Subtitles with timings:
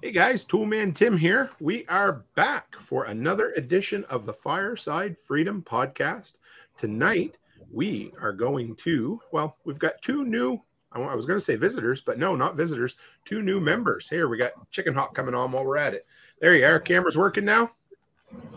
[0.00, 1.50] Hey guys, Toolman Tim here.
[1.58, 6.34] We are back for another edition of the Fireside Freedom Podcast.
[6.76, 7.36] Tonight,
[7.72, 12.00] we are going to, well, we've got two new, I was going to say visitors,
[12.00, 14.08] but no, not visitors, two new members.
[14.08, 16.06] Here, we got Chicken Hawk coming on while we're at it.
[16.40, 16.78] There you are.
[16.78, 17.72] Camera's working now?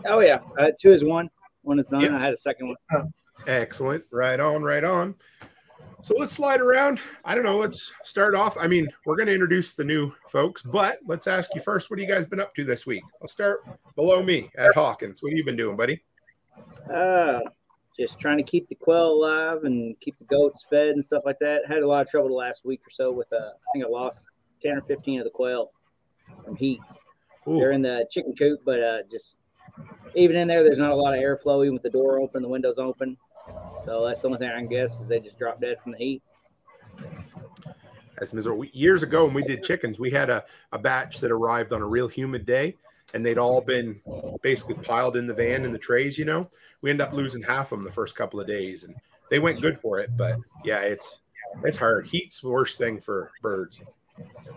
[0.06, 0.38] Oh, yeah.
[0.56, 1.28] Uh, two is one.
[1.62, 2.02] One is none.
[2.02, 2.12] Yep.
[2.12, 3.12] I had a second one.
[3.48, 4.04] Excellent.
[4.12, 5.16] Right on, right on.
[6.02, 6.98] So let's slide around.
[7.24, 7.58] I don't know.
[7.58, 8.56] Let's start off.
[8.58, 11.90] I mean, we're going to introduce the new folks, but let's ask you first.
[11.90, 13.04] What have you guys been up to this week?
[13.22, 15.22] I'll start below me at Hawkins.
[15.22, 16.02] What have you been doing, buddy?
[16.92, 17.38] Uh,
[17.96, 21.38] just trying to keep the quail alive and keep the goats fed and stuff like
[21.38, 21.68] that.
[21.68, 23.32] Had a lot of trouble the last week or so with.
[23.32, 24.28] Uh, I think I lost
[24.60, 25.70] ten or fifteen of the quail
[26.44, 26.80] from heat.
[27.46, 27.60] Ooh.
[27.60, 29.36] They're in the chicken coop, but uh, just
[30.16, 31.64] even in there, there's not a lot of airflow.
[31.64, 33.16] Even with the door open, the windows open.
[33.84, 35.98] So that's the only thing I can guess is they just dropped dead from the
[35.98, 36.22] heat.
[38.18, 38.64] That's miserable.
[38.66, 41.86] Years ago, when we did chickens, we had a, a batch that arrived on a
[41.86, 42.76] real humid day,
[43.14, 44.00] and they'd all been
[44.42, 46.16] basically piled in the van in the trays.
[46.18, 46.48] You know,
[46.82, 48.94] we ended up losing half of them the first couple of days, and
[49.30, 50.10] they went good for it.
[50.16, 51.20] But yeah, it's
[51.64, 52.06] it's hard.
[52.06, 53.80] Heat's the worst thing for birds.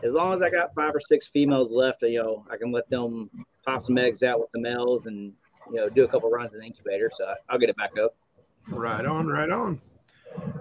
[0.04, 2.90] As long as I got five or six females left, you know, I can let
[2.90, 3.30] them
[3.66, 5.34] pop some eggs out with the males and
[5.72, 7.09] you know do a couple runs in the incubator.
[7.12, 8.16] So I'll get it back up.
[8.68, 9.82] Right on, right on.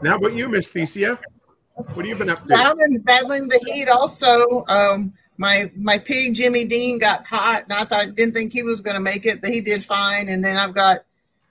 [0.03, 1.19] Now, what you, Miss Thecia?
[1.75, 2.55] What have you been up to?
[2.55, 4.65] I've been battling the heat also.
[4.69, 8.81] Um, my my pig Jimmy Dean got hot, and I thought didn't think he was
[8.81, 10.29] going to make it, but he did fine.
[10.29, 11.01] And then I've got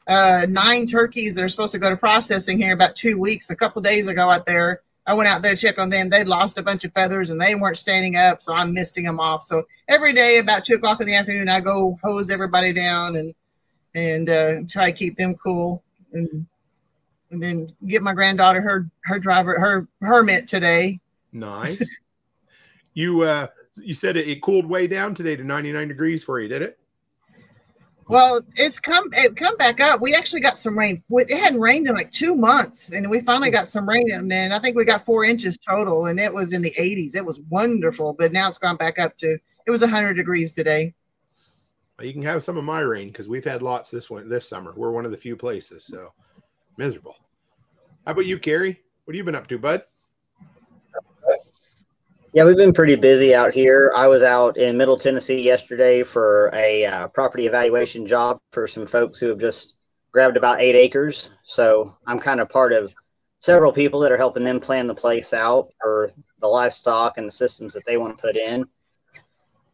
[0.08, 3.50] uh, nine turkeys that are supposed to go to processing here about two weeks.
[3.50, 6.10] A couple days ago out there, I went out there to check on them.
[6.10, 9.20] They'd lost a bunch of feathers and they weren't standing up, so I'm misting them
[9.20, 9.44] off.
[9.44, 13.34] So every day about two o'clock in the afternoon, I go hose everybody down and
[13.96, 15.83] and uh, try to keep them cool
[16.14, 16.46] and
[17.32, 21.00] and then get my granddaughter her her driver her hermit today.
[21.32, 21.96] Nice.
[22.94, 26.48] you uh you said it, it cooled way down today to 99 degrees for you,
[26.48, 26.80] did it?
[28.08, 30.02] Well, it's come it come back up.
[30.02, 31.02] We actually got some rain.
[31.10, 34.12] It hadn't rained in like two months, and we finally got some rain.
[34.12, 37.16] And then I think we got four inches total, and it was in the 80s.
[37.16, 40.94] It was wonderful, but now it's gone back up to it was 100 degrees today.
[42.04, 44.74] You can have some of my rain because we've had lots this one this summer.
[44.76, 46.12] We're one of the few places, so
[46.78, 47.16] miserable.
[48.06, 48.82] How about you, Kerry?
[49.06, 49.84] What have you been up to, bud?
[52.34, 53.94] Yeah, we've been pretty busy out here.
[53.96, 58.88] I was out in Middle Tennessee yesterday for a uh, property evaluation job for some
[58.88, 59.76] folks who have just
[60.12, 61.30] grabbed about eight acres.
[61.44, 62.94] So I'm kind of part of
[63.38, 66.12] several people that are helping them plan the place out for
[66.42, 68.66] the livestock and the systems that they want to put in.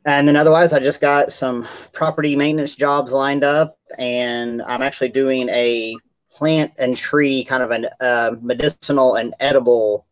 [0.05, 5.09] And then otherwise, I just got some property maintenance jobs lined up, and I'm actually
[5.09, 5.95] doing a
[6.31, 10.05] plant and tree kind of a uh, medicinal and edible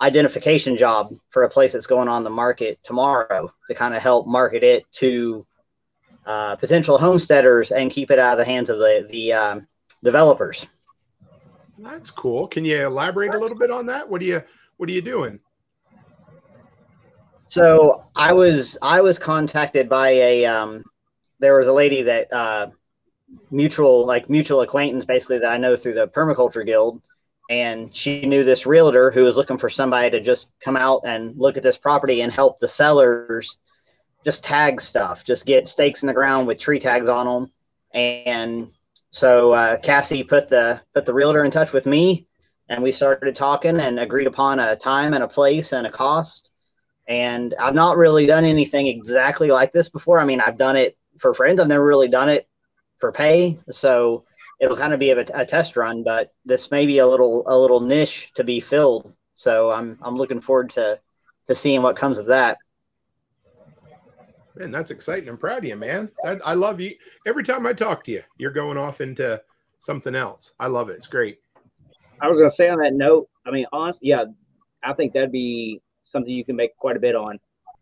[0.00, 4.26] identification job for a place that's going on the market tomorrow to kind of help
[4.26, 5.46] market it to
[6.26, 9.66] uh, potential homesteaders and keep it out of the hands of the the um,
[10.04, 10.66] developers.
[11.78, 12.46] That's cool.
[12.46, 14.08] Can you elaborate a little bit on that?
[14.08, 14.42] What are you
[14.76, 15.40] What are you doing?
[17.52, 20.84] So I was I was contacted by a um,
[21.38, 22.68] there was a lady that uh,
[23.50, 27.02] mutual like mutual acquaintance basically that I know through the permaculture guild.
[27.50, 31.36] And she knew this realtor who was looking for somebody to just come out and
[31.36, 33.58] look at this property and help the sellers
[34.24, 37.52] just tag stuff just get stakes in the ground with tree tags on them
[37.92, 38.70] and
[39.10, 42.26] so uh, Cassie put the put the realtor in touch with me
[42.70, 46.51] and we started talking and agreed upon a time and a place and a cost
[47.08, 50.96] and I've not really done anything exactly like this before I mean I've done it
[51.18, 52.48] for friends I've never really done it
[53.02, 53.58] for pay.
[53.68, 54.24] So
[54.60, 57.58] it'll kind of be a, a test run, but this may be a little a
[57.58, 59.12] little niche to be filled.
[59.34, 61.00] So I'm I'm looking forward to
[61.48, 62.58] to seeing what comes of that.
[64.54, 65.28] Man, that's exciting.
[65.28, 66.10] I'm proud of you, man.
[66.24, 66.94] I, I love you.
[67.26, 69.42] Every time I talk to you, you're going off into
[69.80, 70.52] something else.
[70.60, 70.94] I love it.
[70.94, 71.38] It's great.
[72.20, 73.28] I was gonna say on that note.
[73.44, 74.26] I mean, honestly, yeah,
[74.84, 75.82] I think that'd be
[76.12, 77.38] something you can make quite a bit on.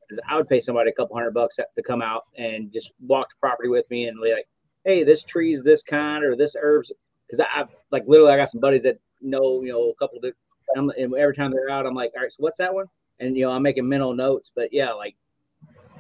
[0.09, 3.29] Is I would pay somebody a couple hundred bucks to come out and just walk
[3.31, 4.49] the property with me and be like,
[4.85, 6.93] hey, this tree's this kind or this herbs.
[7.27, 10.33] Because I, like literally, I got some buddies that know, you know, a couple of,
[10.75, 12.87] and, and every time they're out, I'm like, all right, so what's that one?
[13.21, 14.51] And you know, I'm making mental notes.
[14.55, 15.15] But yeah, like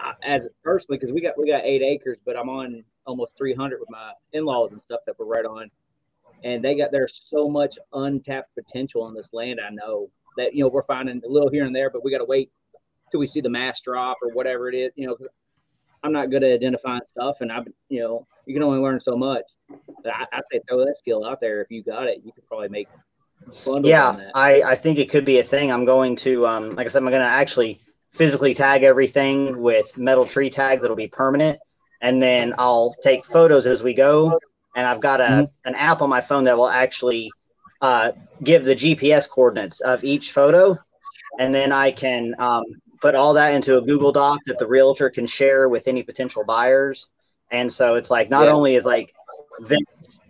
[0.01, 3.81] I, as personally, because we got we got eight acres, but I'm on almost 300
[3.81, 5.71] with my in-laws and stuff that we're right on,
[6.45, 9.61] and they got there's so much untapped potential on this land.
[9.61, 12.19] I know that you know we're finding a little here and there, but we got
[12.19, 12.51] to wait
[13.11, 14.93] till we see the mass drop or whatever it is.
[14.97, 15.17] You know,
[16.03, 19.17] I'm not good at identifying stuff, and I've you know you can only learn so
[19.17, 19.45] much.
[20.05, 21.61] I, I say throw that skill out there.
[21.61, 22.89] If you got it, you could probably make.
[23.83, 25.71] Yeah, I I think it could be a thing.
[25.71, 27.81] I'm going to um like I said, I'm going to actually
[28.13, 31.59] physically tag everything with metal tree tags that'll be permanent,
[32.01, 34.39] and then I'll take photos as we go.
[34.77, 35.69] And I've got a mm-hmm.
[35.69, 37.31] an app on my phone that will actually
[37.81, 38.13] uh,
[38.43, 40.79] give the GPS coordinates of each photo,
[41.39, 42.65] and then I can um,
[43.01, 46.45] put all that into a Google Doc that the realtor can share with any potential
[46.45, 47.09] buyers.
[47.51, 48.55] And so it's like not yeah.
[48.55, 49.13] only is like
[49.61, 50.21] this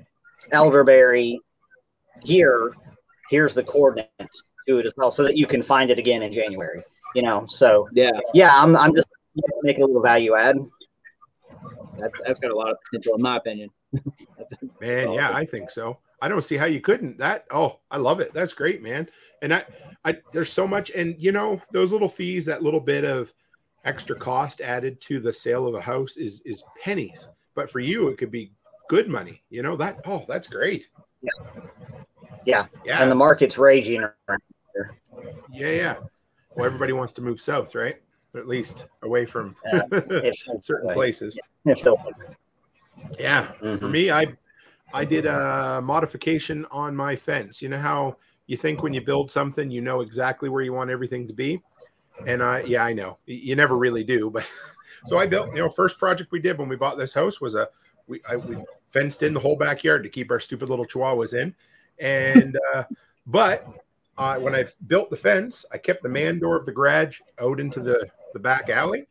[0.52, 1.40] elderberry
[2.24, 2.72] here,
[3.28, 6.32] here's the coordinates to it as well, so that you can find it again in
[6.32, 6.82] January.
[7.14, 9.08] You know, so yeah, yeah, I'm I'm just
[9.62, 10.56] making a little value add.
[11.98, 13.70] That's, that's got a lot of potential, in my opinion.
[14.80, 15.96] man, yeah, I think so.
[16.22, 17.18] I don't see how you couldn't.
[17.18, 18.32] That oh, I love it.
[18.32, 19.08] That's great, man.
[19.42, 19.64] And I,
[20.04, 23.32] I there's so much, and you know those little fees, that little bit of
[23.84, 27.28] extra cost added to the sale of a house is is pennies.
[27.54, 28.52] But for you, it could be
[28.88, 29.42] good money.
[29.50, 30.00] You know that.
[30.06, 30.88] Oh, that's great.
[31.22, 31.60] Yeah.
[32.44, 32.66] Yeah.
[32.84, 33.02] Yeah.
[33.02, 34.42] And the market's raging around
[34.74, 34.96] here.
[35.52, 35.96] Yeah, yeah.
[36.54, 38.00] Well, everybody wants to move south, right?
[38.34, 39.82] Or at least away from uh,
[40.60, 41.38] certain places.
[41.64, 41.74] Yeah.
[43.60, 43.78] Mm-hmm.
[43.78, 44.26] For me, I
[44.92, 47.62] I did a modification on my fence.
[47.62, 48.16] You know how
[48.46, 51.62] you think when you build something, you know exactly where you want everything to be.
[52.26, 54.48] And I, yeah, I know you never really do, but
[55.04, 55.48] so I built.
[55.50, 57.68] You know, first project we did when we bought this house was a
[58.06, 58.56] we I, we
[58.90, 61.54] fenced in the whole backyard to keep our stupid little chihuahuas in,
[61.98, 62.84] and uh,
[63.26, 63.66] but
[64.18, 67.60] uh, when I built the fence, I kept the man door of the garage out
[67.60, 69.06] into the the back alley.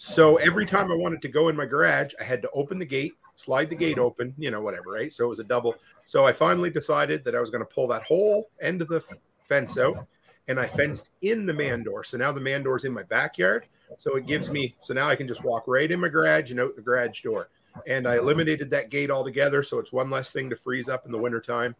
[0.00, 2.84] So every time I wanted to go in my garage, I had to open the
[2.84, 5.12] gate, slide the gate open, you know, whatever, right?
[5.12, 5.74] So it was a double.
[6.04, 9.02] So I finally decided that I was going to pull that whole end of the
[9.48, 10.06] fence out
[10.46, 12.04] and I fenced in the man door.
[12.04, 13.66] So now the man door is in my backyard.
[13.96, 16.60] So it gives me, so now I can just walk right in my garage and
[16.60, 17.48] out the garage door.
[17.88, 19.64] And I eliminated that gate altogether.
[19.64, 21.74] So it's one less thing to freeze up in the wintertime.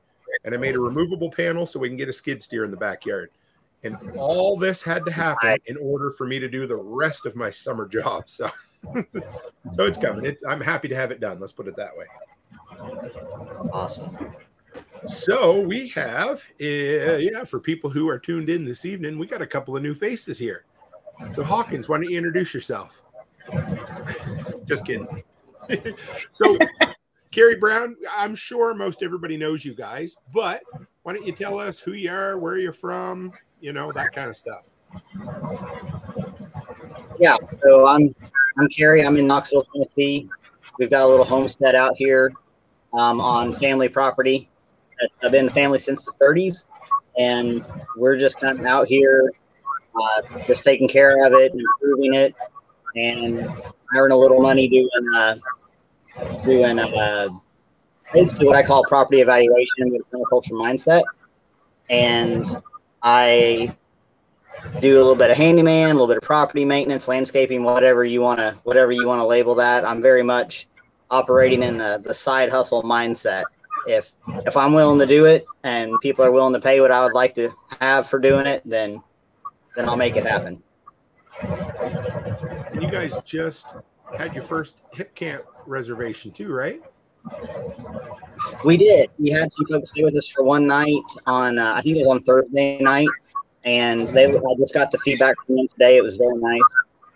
[0.44, 2.76] And I made a removable panel so we can get a skid steer in the
[2.76, 3.30] backyard.
[3.84, 7.36] And all this had to happen in order for me to do the rest of
[7.36, 8.24] my summer job.
[8.28, 8.50] So
[9.72, 10.24] so it's coming.
[10.24, 11.40] It's, I'm happy to have it done.
[11.40, 12.06] Let's put it that way.
[13.72, 14.16] Awesome.
[15.06, 19.42] So we have, uh, yeah, for people who are tuned in this evening, we got
[19.42, 20.64] a couple of new faces here.
[21.30, 23.00] So Hawkins, why don't you introduce yourself?
[24.64, 25.22] Just kidding.
[26.30, 26.56] so,
[27.30, 30.62] Kerry Brown, I'm sure most everybody knows you guys, but
[31.02, 34.30] why don't you tell us who you are, where you're from, you know, that kind
[34.30, 34.62] of stuff.
[37.18, 38.14] Yeah, so I'm
[38.58, 39.04] I'm Kerry.
[39.04, 40.28] I'm in Knoxville, Tennessee.
[40.78, 42.32] We've got a little homestead out here
[42.92, 44.48] um, on family property.
[45.00, 46.64] That's, I've been the family since the 30s,
[47.18, 47.64] and
[47.96, 49.32] we're just kind of out here,
[50.00, 52.34] uh, just taking care of it, and improving it,
[52.96, 53.48] and
[53.96, 55.36] earn a little money doing uh,
[56.44, 57.28] doing uh,
[58.12, 61.02] basically what I call property evaluation with permaculture mindset.
[61.90, 62.46] And
[63.02, 63.76] I
[64.80, 68.20] do a little bit of handyman, a little bit of property maintenance, landscaping, whatever you
[68.20, 69.86] want to whatever you want to label that.
[69.86, 70.68] I'm very much
[71.10, 73.44] operating in the the side hustle mindset.
[73.86, 74.12] If
[74.46, 77.14] if I'm willing to do it and people are willing to pay what I would
[77.14, 77.50] like to
[77.80, 79.02] have for doing it, then
[79.76, 80.62] then I'll make it happen.
[81.40, 83.74] And you guys just
[84.16, 86.82] had your first Hipcamp reservation too, right?
[88.64, 89.10] We did.
[89.18, 90.94] We had some folks stay with us for one night
[91.26, 93.08] on uh, I think it was on Thursday night
[93.64, 95.96] and they I just got the feedback from them today.
[95.96, 96.60] It was very nice.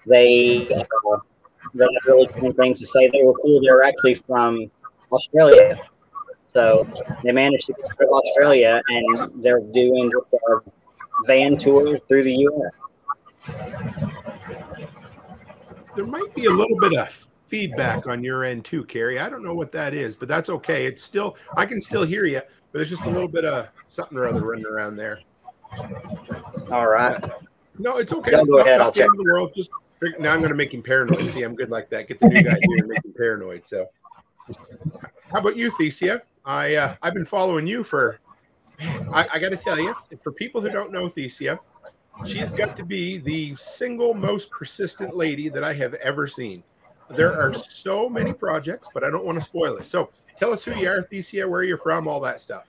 [0.07, 0.85] They uh,
[1.75, 3.09] they had really cool things to say.
[3.09, 3.61] They were cool.
[3.61, 4.71] They actually from
[5.11, 5.81] Australia,
[6.49, 6.87] so
[7.23, 10.61] they managed to get to Australia, and they're doing just a
[11.27, 12.73] van tour through the U.S.
[15.95, 19.19] There might be a little bit of feedback on your end too, Kerry.
[19.19, 20.87] I don't know what that is, but that's okay.
[20.87, 24.17] It's still I can still hear you, but there's just a little bit of something
[24.17, 25.19] or other running around there.
[26.71, 27.23] All right.
[27.79, 28.31] No, it's okay.
[28.31, 28.81] go ahead.
[28.81, 29.07] I'll check.
[29.19, 29.53] The world.
[29.55, 29.71] Just
[30.19, 31.29] now, I'm going to make him paranoid.
[31.31, 32.09] See, I'm good like that.
[32.09, 33.69] Get the new guy here and make him paranoid.
[33.69, 33.87] So,
[35.31, 36.23] how about you, Thecia?
[36.47, 38.19] I uh, I've been following you for.
[38.81, 39.95] I, I got to tell you,
[40.25, 41.59] for people who don't know Thecia,
[42.27, 46.65] she's got to be the single most persistent lady that I have ever seen.
[47.17, 49.87] There are so many projects, but I don't want to spoil it.
[49.87, 52.65] So, tell us who you are, Thecia, where you're from, all that stuff.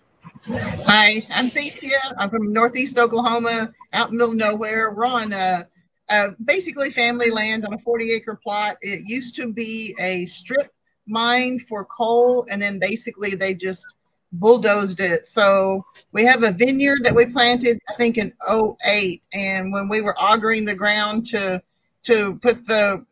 [0.46, 1.98] Hi, I'm Thecia.
[2.18, 4.94] I'm from Northeast Oklahoma, out in the middle of nowhere.
[4.94, 5.64] We're on uh,
[6.10, 8.78] uh, basically family land on a 40 acre plot.
[8.82, 10.72] It used to be a strip
[11.08, 13.86] mine for coal, and then basically they just
[14.34, 15.26] bulldozed it.
[15.26, 19.24] So we have a vineyard that we planted, I think, in 08.
[19.34, 21.62] And when we were augering the ground to
[22.04, 23.06] to put the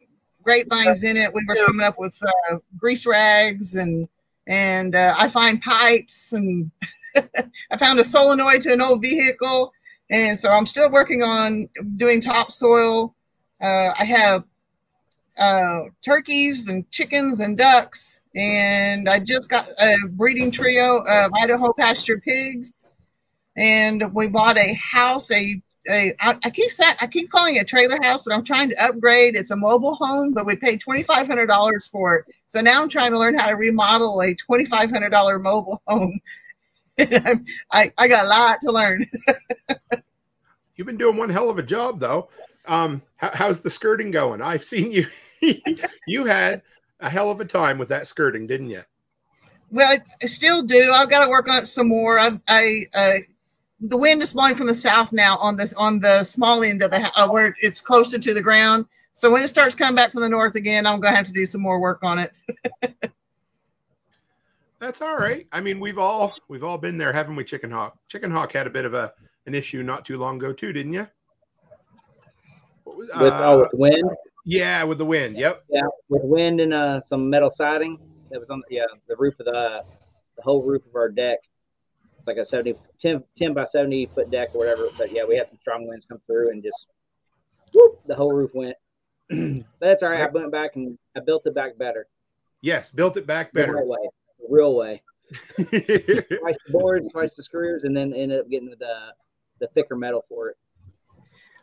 [0.44, 4.08] grapevines in it, we were coming up with uh, grease rags and
[4.48, 6.72] and uh, I find pipes and
[7.72, 9.72] I found a solenoid to an old vehicle.
[10.10, 13.16] And so I'm still working on doing topsoil.
[13.62, 14.44] Uh, I have
[15.38, 21.72] uh, turkeys and chickens and ducks, and I just got a breeding trio of Idaho
[21.74, 22.88] pasture pigs,
[23.56, 25.32] and we bought a house.
[25.32, 28.44] A, a I, I keep saying I keep calling it a trailer house, but I'm
[28.44, 29.36] trying to upgrade.
[29.36, 32.36] It's a mobile home, but we paid twenty five hundred dollars for it.
[32.48, 35.82] So now I'm trying to learn how to remodel a twenty five hundred dollar mobile
[35.88, 36.20] home.
[37.00, 39.06] I I got a lot to learn.
[40.76, 42.30] You've been doing one hell of a job, though.
[42.66, 44.42] Um, how, how's the skirting going?
[44.42, 45.08] I've seen you.
[46.08, 46.62] you had
[47.00, 48.82] a hell of a time with that skirting, didn't you?
[49.70, 50.92] Well, I still do.
[50.92, 52.20] I've got to work on it some more.
[52.20, 53.14] I've, I uh,
[53.82, 56.92] the wind is blowing from the south now on this on the small end of
[56.92, 58.86] the uh, where it's closer to the ground.
[59.14, 61.34] So when it starts coming back from the north again, I'm going to have to
[61.34, 62.32] do some more work on it.
[64.80, 65.48] That's all right.
[65.52, 67.44] I mean, we've all we've all been there, haven't we?
[67.44, 67.98] Chicken Hawk.
[68.08, 69.14] Chicken Hawk had a bit of a
[69.46, 71.08] an issue not too long ago too, didn't you?
[72.86, 74.10] with oh, with wind.
[74.46, 75.38] Yeah, with the wind.
[75.38, 75.66] Yep.
[75.70, 79.46] Yeah, with wind and uh, some metal siding that was on yeah the roof of
[79.46, 79.84] the
[80.36, 81.40] the whole roof of our deck.
[82.22, 84.90] It's like a 70, 10, 10 by 70 foot deck or whatever.
[84.96, 86.86] But yeah, we had some strong winds come through and just
[87.74, 88.78] whoop, the whole roof went.
[89.80, 90.22] that's all right.
[90.22, 92.06] I went back and I built it back better.
[92.62, 93.72] Yes, built it back better.
[93.72, 94.10] The right way.
[94.40, 95.02] The real way.
[95.56, 99.14] twice the board, twice the screws, and then ended up getting the
[99.60, 100.58] the thicker metal for it.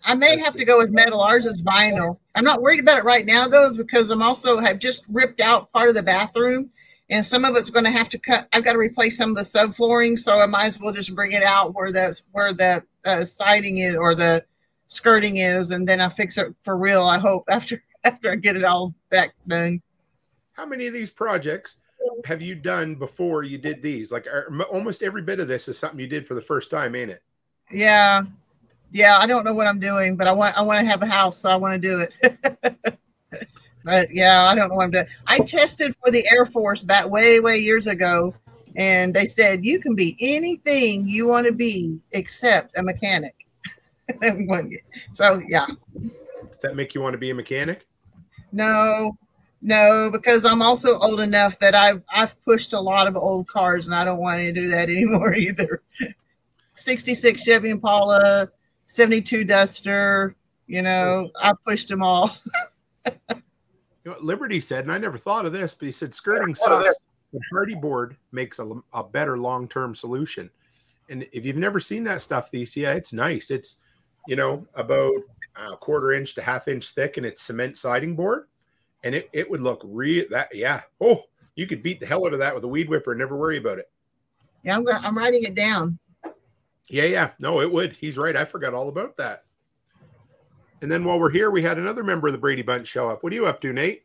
[0.03, 1.21] I may have to go with metal.
[1.21, 2.19] Ours is vinyl.
[2.35, 5.71] I'm not worried about it right now, though, because I'm also have just ripped out
[5.73, 6.71] part of the bathroom,
[7.11, 8.49] and some of it's going to have to cut.
[8.53, 11.33] I've got to replace some of the subflooring, so I might as well just bring
[11.33, 14.45] it out where the where the uh, siding is or the
[14.87, 17.05] skirting is, and then I'll fix it for real.
[17.05, 19.83] I hope after after I get it all back done.
[20.53, 21.77] How many of these projects
[22.25, 24.11] have you done before you did these?
[24.12, 24.27] Like
[24.71, 27.23] almost every bit of this is something you did for the first time, ain't it?
[27.71, 28.23] Yeah,
[28.91, 31.07] yeah, I don't know what I'm doing, but I want I want to have a
[31.07, 32.99] house, so I want to do it.
[33.88, 35.07] but yeah, I don't know what I'm doing.
[35.26, 38.35] I tested for the Air Force back way way years ago,
[38.76, 43.35] and they said you can be anything you want to be except a mechanic.
[45.12, 45.66] so yeah.
[45.99, 46.12] Does
[46.61, 47.87] that make you want to be a mechanic?
[48.52, 49.16] No,
[49.62, 53.87] no, because I'm also old enough that I've I've pushed a lot of old cars,
[53.87, 55.80] and I don't want to do that anymore either.
[56.75, 58.50] 66 Chevy Impala,
[58.85, 60.37] 72 Duster.
[60.66, 62.30] You know, I pushed them all.
[64.09, 66.55] you know what Liberty said, and I never thought of this, but he said skirting
[66.55, 66.99] sucks.
[67.35, 70.49] The Hardie board makes a, a better long term solution.
[71.11, 73.50] And if you've never seen that stuff, these yeah, it's nice.
[73.50, 73.77] It's
[74.27, 75.12] you know about
[75.57, 78.47] a quarter inch to half inch thick, and it's cement siding board,
[79.05, 80.25] and it it would look real.
[80.31, 81.25] That yeah, oh,
[81.55, 83.59] you could beat the hell out of that with a weed whipper and never worry
[83.59, 83.91] about it.
[84.62, 85.99] Yeah, I'm I'm writing it down.
[86.88, 87.31] Yeah, yeah.
[87.38, 87.95] No, it would.
[87.95, 88.37] He's right.
[88.37, 89.45] I forgot all about that.
[90.81, 93.23] And then while we're here, we had another member of the Brady Bunch show up.
[93.23, 94.05] What are you up to, Nate?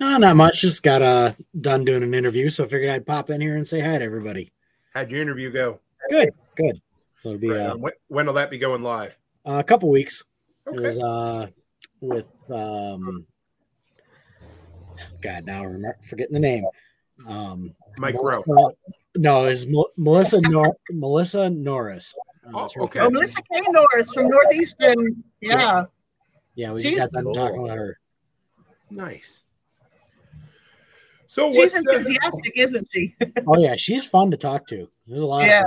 [0.00, 0.60] Uh, not much.
[0.60, 3.66] Just got uh, done doing an interview, so I figured I'd pop in here and
[3.66, 4.52] say hi to everybody.
[4.92, 5.80] How'd your interview go?
[6.08, 6.80] Good, good.
[7.20, 9.16] So it'll be right uh, when, when, will that be going live?
[9.46, 10.22] Uh, a couple weeks.
[10.66, 10.76] Okay.
[10.76, 11.46] It was uh,
[12.00, 13.26] with um,
[15.20, 16.64] God, now I'm forgetting the name.
[17.26, 18.42] Um, Mike Rowe.
[19.16, 19.66] No, it's
[19.96, 22.12] Melissa Nor- Melissa Norris.
[22.52, 23.00] Oh, okay.
[23.00, 23.62] Oh, Melissa K.
[23.68, 25.22] Norris from Northeastern.
[25.40, 25.84] Yeah.
[26.54, 27.98] Yeah, yeah we she's, just got done talking with her.
[28.90, 29.42] Nice.
[31.26, 33.14] So she's enthusiastic, uh, isn't she?
[33.46, 34.88] oh yeah, she's fun to talk to.
[35.06, 35.46] There's a lot.
[35.46, 35.64] Yeah.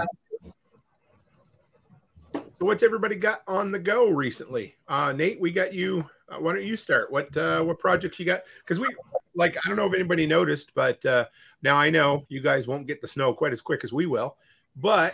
[2.34, 4.76] So what's everybody got on the go recently?
[4.88, 6.06] Uh, Nate, we got you.
[6.30, 7.12] Uh, why don't you start?
[7.12, 8.44] What uh, what projects you got?
[8.64, 8.88] Because we
[9.36, 11.26] like I don't know if anybody noticed, but uh,
[11.62, 14.38] now I know you guys won't get the snow quite as quick as we will,
[14.76, 15.14] but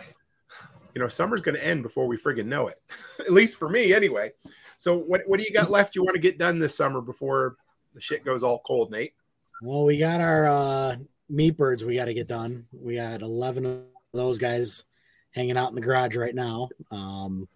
[0.94, 2.80] you know summer's going to end before we friggin' know it.
[3.18, 4.32] At least for me, anyway.
[4.76, 5.94] So what what do you got left?
[5.94, 7.56] You want to get done this summer before
[7.94, 9.14] the shit goes all cold, Nate?
[9.62, 10.96] Well, we got our uh,
[11.28, 11.84] meat birds.
[11.84, 12.66] We got to get done.
[12.72, 14.84] We got eleven of those guys
[15.32, 16.68] hanging out in the garage right now.
[16.90, 17.48] Um,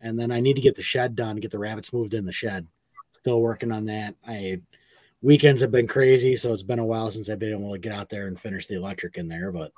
[0.00, 2.32] and then I need to get the shed done, get the rabbits moved in the
[2.32, 2.66] shed.
[3.12, 4.16] Still working on that.
[4.26, 4.60] I
[5.20, 7.92] weekends have been crazy, so it's been a while since I've been able to get
[7.92, 9.72] out there and finish the electric in there, but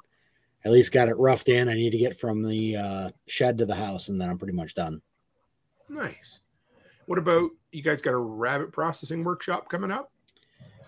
[0.65, 1.69] at least got it roughed in.
[1.69, 4.55] I need to get from the uh, shed to the house, and then I'm pretty
[4.55, 5.03] much done.
[5.91, 6.41] Nice.
[7.07, 10.11] What about you guys got a rabbit processing workshop coming up?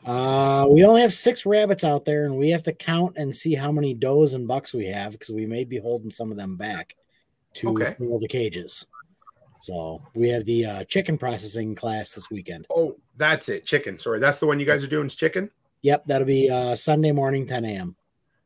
[0.04, 3.54] Uh, we only have six rabbits out there, and we have to count and see
[3.54, 6.56] how many does and bucks we have because we may be holding some of them
[6.56, 6.94] back
[7.54, 7.94] to Okay.
[7.98, 8.86] fill the cages.
[9.62, 12.66] So we have the uh, chicken processing class this weekend.
[12.70, 13.64] Oh, that's it.
[13.64, 13.98] Chicken.
[13.98, 15.06] Sorry, that's the one you guys are doing.
[15.06, 15.50] Is chicken.
[15.82, 17.96] Yep, that'll be uh, Sunday morning, 10 a.m.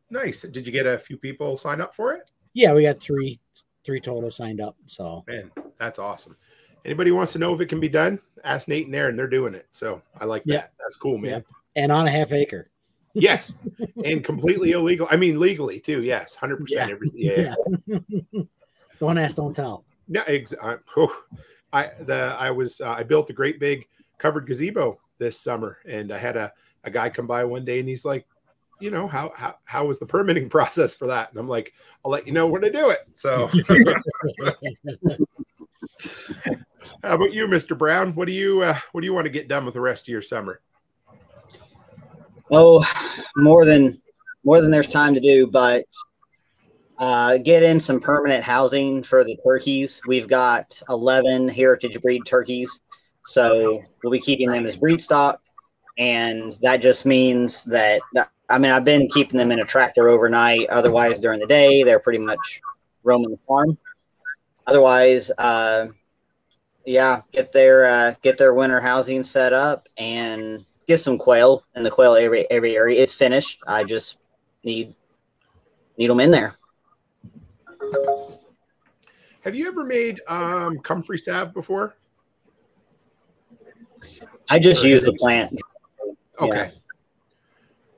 [0.08, 0.42] Nice.
[0.42, 2.30] Did you get a few people sign up for it?
[2.54, 3.38] Yeah, we got three
[3.84, 4.76] three total signed up.
[4.86, 6.36] So Man, that's awesome.
[6.84, 9.16] Anybody wants to know if it can be done, ask Nate and Erin.
[9.16, 9.66] They're doing it.
[9.72, 10.52] So I like that.
[10.52, 10.66] Yeah.
[10.78, 11.44] That's cool, man.
[11.76, 12.68] And on a half acre.
[13.12, 13.60] Yes.
[14.04, 15.08] and completely illegal.
[15.10, 16.00] I mean, legally too.
[16.00, 16.36] Yes.
[16.40, 16.60] 100%.
[16.68, 16.88] Yeah.
[16.88, 17.20] Everything.
[17.20, 17.54] Yeah.
[17.84, 18.42] Yeah.
[19.00, 19.84] don't ask, don't tell.
[20.06, 21.22] No, ex- I, oh,
[21.72, 23.86] I the I was uh, I built a great big
[24.18, 26.52] covered gazebo this summer, and I had a,
[26.84, 28.26] a guy come by one day, and he's like,
[28.80, 31.30] you know, how how how was the permitting process for that?
[31.30, 31.72] And I'm like,
[32.04, 33.00] I'll let you know when to do it.
[33.14, 33.50] So,
[37.02, 38.14] how about you, Mister Brown?
[38.14, 40.08] What do you uh, what do you want to get done with the rest of
[40.08, 40.60] your summer?
[42.50, 42.84] Oh,
[43.36, 44.00] more than
[44.44, 45.84] more than there's time to do, but
[46.98, 50.00] uh, get in some permanent housing for the turkeys.
[50.06, 52.80] We've got 11 heritage breed turkeys,
[53.24, 55.40] so we'll be keeping them as breed stock,
[55.98, 58.02] and that just means that
[58.48, 60.68] I mean I've been keeping them in a tractor overnight.
[60.68, 62.60] Otherwise, during the day, they're pretty much
[63.04, 63.78] roaming the farm.
[64.66, 65.86] Otherwise, uh,
[66.84, 71.82] yeah, get their uh, get their winter housing set up and get some quail in
[71.82, 72.46] the quail area.
[72.50, 73.60] Every area it's finished.
[73.66, 74.16] I just
[74.64, 74.94] need
[75.96, 76.54] need them in there.
[79.42, 81.96] Have you ever made um, comfrey salve before?
[84.48, 85.58] I just use the plant.
[86.40, 86.72] Okay.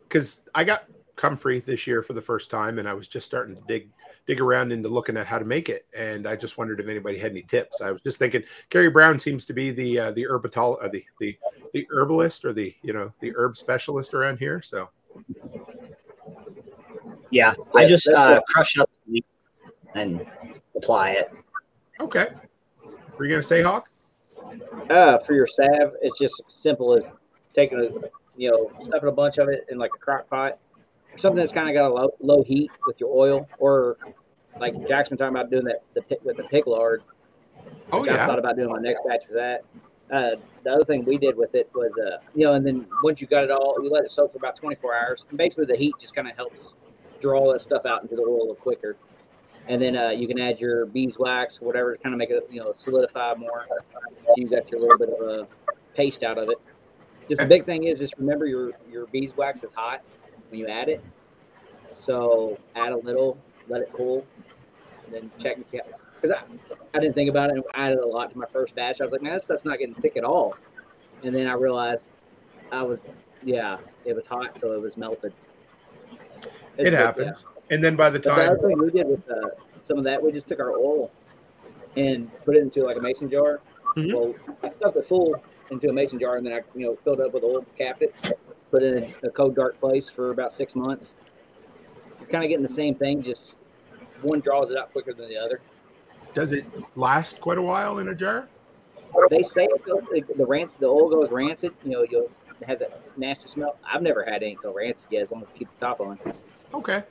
[0.03, 0.85] Because I got
[1.17, 3.89] comfrey this year for the first time, and I was just starting to dig
[4.33, 7.19] dig around into looking at how to make it, and I just wondered if anybody
[7.19, 7.81] had any tips.
[7.81, 11.05] I was just thinking, Kerry Brown seems to be the uh, the herbatol or the
[11.21, 11.37] the
[11.73, 14.63] the herbalist or the you know the herb specialist around here.
[14.63, 14.89] So
[17.31, 18.91] Yeah, I just uh, crush up
[19.95, 20.25] and
[20.77, 21.31] apply it.
[22.01, 22.29] okay,
[23.19, 23.89] were you gonna say Hawk?
[24.91, 27.13] Uh, for your salve, it's just simple as
[27.51, 27.89] taking a,
[28.37, 30.72] you know, stuffing a bunch of it in like a crock pot or
[31.17, 33.97] something that's kind of got a low, low heat with your oil, or
[34.59, 37.03] like Jackson talking about doing that the, with the pig lard.
[37.93, 39.61] Oh which I thought about doing my next batch of that.
[40.11, 43.21] Uh, the other thing we did with it was, uh, you know, and then once
[43.21, 45.77] you got it all, you let it soak for about 24 hours, and basically the
[45.77, 46.75] heat just kind of helps
[47.21, 48.97] draw that stuff out into the oil a little quicker.
[49.69, 52.61] And then uh, you can add your beeswax, whatever, to kind of make it, you
[52.61, 53.67] know, solidify more.
[54.37, 55.47] You got your little bit of a
[55.95, 56.59] paste out of it.
[57.29, 60.03] Just the big thing is, just remember your your beeswax is hot
[60.53, 61.03] when you add it.
[61.91, 63.39] So add a little,
[63.69, 64.25] let it cool,
[65.07, 65.85] and then check and see how.
[66.21, 66.43] Because I,
[66.97, 69.01] I didn't think about it and I added a lot to my first batch.
[69.01, 70.55] I was like, man, that stuff's not getting thick at all.
[71.25, 72.25] And then I realized
[72.71, 73.01] I was,
[73.45, 75.33] yeah, it was hot, so it was melted.
[76.43, 76.47] It's
[76.79, 76.99] it good, yeah.
[76.99, 77.45] happens.
[77.71, 79.49] And then by the But the time, other thing we did with uh,
[79.81, 81.11] some of that, we just took our oil
[81.97, 83.61] and put it into like a mason jar.
[83.97, 84.15] Mhm.
[84.15, 85.35] Well, I stuffed it full
[85.71, 88.03] into a mason jar, and then I, you know, filled it up with oil, capped
[88.03, 88.33] it,
[88.73, 91.13] put in a cold, dark place for about six months.
[92.19, 93.59] You're kind of getting the same thing, just
[94.23, 95.61] one draws it out quicker than the other.
[96.35, 96.65] does it
[96.97, 98.49] last quite a while in a jar?
[99.29, 101.73] They say it's, the, rancid, the oil goes rancid.
[101.85, 102.31] You know, you'll
[102.67, 103.77] have that nasty smell.
[103.87, 106.19] I've never had any go rancid yet, as long as you keep the top on.
[106.73, 107.03] Okay,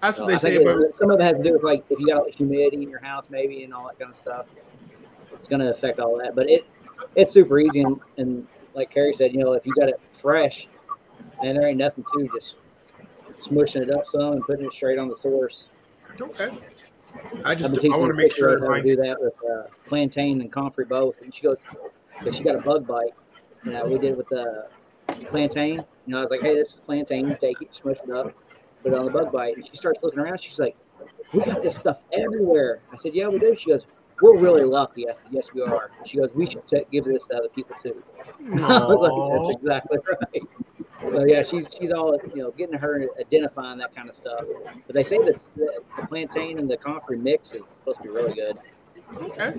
[0.00, 0.94] that's So what they I say it- about.
[0.94, 3.28] some of it has to do with like if you got humidity in your house,
[3.28, 4.46] maybe, and all that kind of stuff.
[5.34, 6.62] It's going to affect all that, but it
[7.16, 7.82] it's super easy.
[7.82, 10.68] And, and like Kerry said, you know, if you got it fresh,
[11.42, 12.56] and there ain't nothing to just
[13.36, 15.66] smushing it up some and putting it straight on the source.
[16.20, 16.50] Okay,
[17.44, 20.84] I just I want to make sure to do that with uh, plantain and comfrey
[20.84, 21.20] both.
[21.22, 21.58] And she goes,
[22.18, 23.14] because she got a bug bite.
[23.64, 24.68] You know, we did it with the
[25.26, 25.82] plantain.
[26.06, 27.28] You know, I was like, hey, this is plantain.
[27.28, 28.34] You take it, smush it up,
[28.82, 29.56] put it on the bug bite.
[29.56, 30.40] And she starts looking around.
[30.40, 30.76] She's like,
[31.32, 32.80] we got this stuff everywhere.
[32.92, 33.54] I said, yeah, we do.
[33.56, 35.08] She goes, we're really lucky.
[35.08, 35.90] I said, yes, we are.
[36.04, 38.02] She goes, we should t- give this to other people too.
[38.62, 39.98] I was like, that's exactly
[40.32, 40.88] right.
[41.12, 44.44] So yeah, she's she's all you know, getting her identifying that kind of stuff.
[44.86, 48.08] But they say that the, the plantain and the comfrey mix is supposed to be
[48.08, 48.58] really good.
[49.20, 49.54] Okay,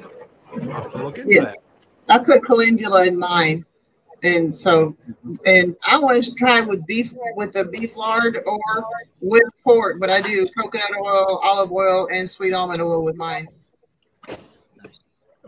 [0.52, 1.44] I'll have to look into Yeah.
[1.46, 1.58] that.
[2.10, 3.66] I put calendula in mine.
[4.24, 4.96] And so,
[5.46, 8.86] and I want to try with beef, with the beef lard or
[9.20, 13.50] with pork, but I do coconut oil, olive oil, and sweet almond oil with mine.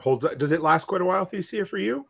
[0.01, 0.25] Holds.
[0.37, 2.05] Does it last quite a while, Thecia, for you?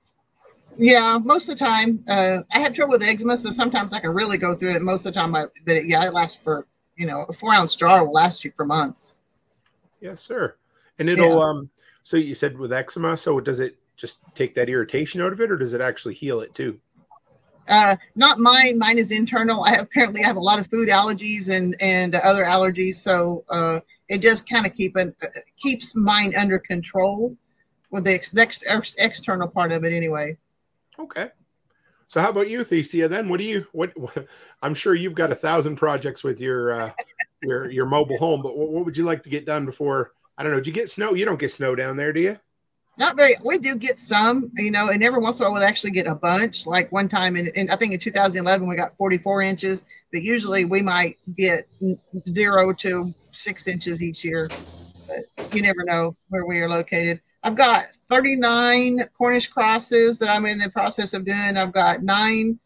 [0.78, 2.04] Yeah, most of the time.
[2.08, 4.82] Uh, I have trouble with eczema, so sometimes I can really go through it.
[4.82, 7.76] Most of the time, I, but yeah, it lasts for, you know, a four ounce
[7.76, 9.16] jar will last you for months.
[10.02, 10.56] Yes, sir.
[11.00, 11.42] And it'll.
[11.42, 11.70] Um.
[12.04, 13.18] So you said with eczema.
[13.18, 16.42] So does it just take that irritation out of it, or does it actually heal
[16.42, 16.80] it too?
[17.68, 18.78] Uh, not mine.
[18.78, 19.64] Mine is internal.
[19.64, 23.44] I have, apparently I have a lot of food allergies and and other allergies, so
[23.50, 27.36] uh, it just kind of keep it uh, keeps mine under control
[27.90, 30.38] with the ex, ex, ex, external part of it anyway.
[31.00, 31.30] Okay.
[32.08, 33.10] So how about you, Thecia?
[33.10, 33.66] Then what do you?
[33.72, 34.28] What, what
[34.62, 36.92] I'm sure you've got a thousand projects with your uh,
[37.44, 40.14] your your mobile home, but what, what would you like to get done before?
[40.38, 40.60] I don't know.
[40.60, 41.14] Did you get snow?
[41.14, 42.40] You don't get snow down there, do you?
[42.98, 43.36] not very.
[43.44, 46.08] We do get some, you know, and every once in a while we'll actually get
[46.08, 46.66] a bunch.
[46.66, 50.66] Like one time in, in I think in 2011 we got 44 inches, but usually
[50.66, 51.68] we might get
[52.30, 54.50] zero to six inches each year.
[55.08, 57.22] But you never know where we are located.
[57.46, 61.58] I've got 39 Cornish crosses that I'm in the process of doing.
[61.58, 62.58] I've got nine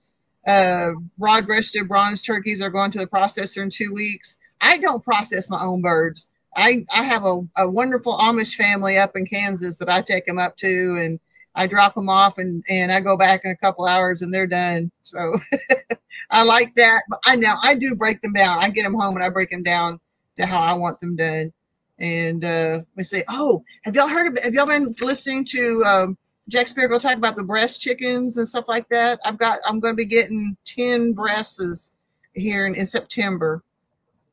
[0.47, 4.37] uh, broad-breasted bronze turkeys are going to the processor in two weeks.
[4.61, 6.27] I don't process my own birds.
[6.55, 10.39] I, I have a, a wonderful Amish family up in Kansas that I take them
[10.39, 11.19] up to and
[11.55, 14.47] I drop them off and, and I go back in a couple hours and they're
[14.47, 14.89] done.
[15.03, 15.37] So
[16.29, 17.01] I like that.
[17.09, 18.59] But I know I do break them down.
[18.59, 19.99] I get them home and I break them down
[20.37, 21.51] to how I want them done.
[21.99, 24.43] And uh, we say, oh, have y'all heard of?
[24.43, 26.17] Have y'all been listening to um,
[26.49, 29.19] Jack Spirko talk about the Bresse chickens and stuff like that.
[29.23, 31.93] I've got I'm going to be getting 10 Bresses
[32.33, 33.63] here in, in September.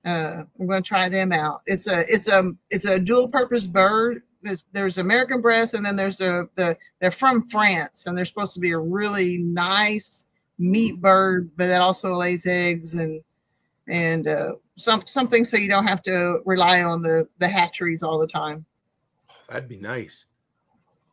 [0.04, 1.62] Uh, I'm going to try them out.
[1.66, 4.22] It's a it's a it's a dual purpose bird.
[4.42, 8.54] There's, there's American Bresse and then there's a the they're from France and they're supposed
[8.54, 10.24] to be a really nice
[10.58, 13.22] meat bird, but that also lays eggs and
[13.88, 18.18] and uh, some something so you don't have to rely on the the hatcheries all
[18.18, 18.64] the time.
[19.48, 20.24] That'd be nice.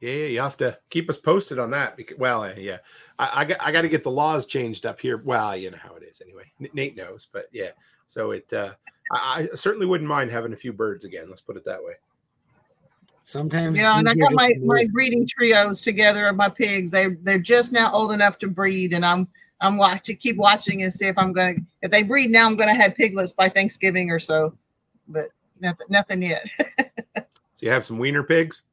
[0.02, 1.96] Yeah, you have to keep us posted on that.
[1.96, 2.80] Because, well, yeah,
[3.18, 5.18] I, I got I got to get the laws changed up here.
[5.18, 6.52] Well, you know how it is anyway.
[6.74, 7.70] Nate knows, but yeah.
[8.08, 8.74] So it, uh,
[9.12, 11.28] I, I certainly wouldn't mind having a few birds again.
[11.30, 11.94] Let's put it that way.
[13.24, 16.92] Sometimes, Yeah, and I got my my breeding trios together of my pigs.
[16.92, 19.28] They they're just now old enough to breed, and I'm
[19.62, 22.74] I'm watching keep watching and see if I'm gonna if they breed now, I'm gonna
[22.76, 24.54] have piglets by Thanksgiving or so,
[25.08, 26.48] but nothing nothing yet.
[27.56, 28.64] So you have some wiener pigs.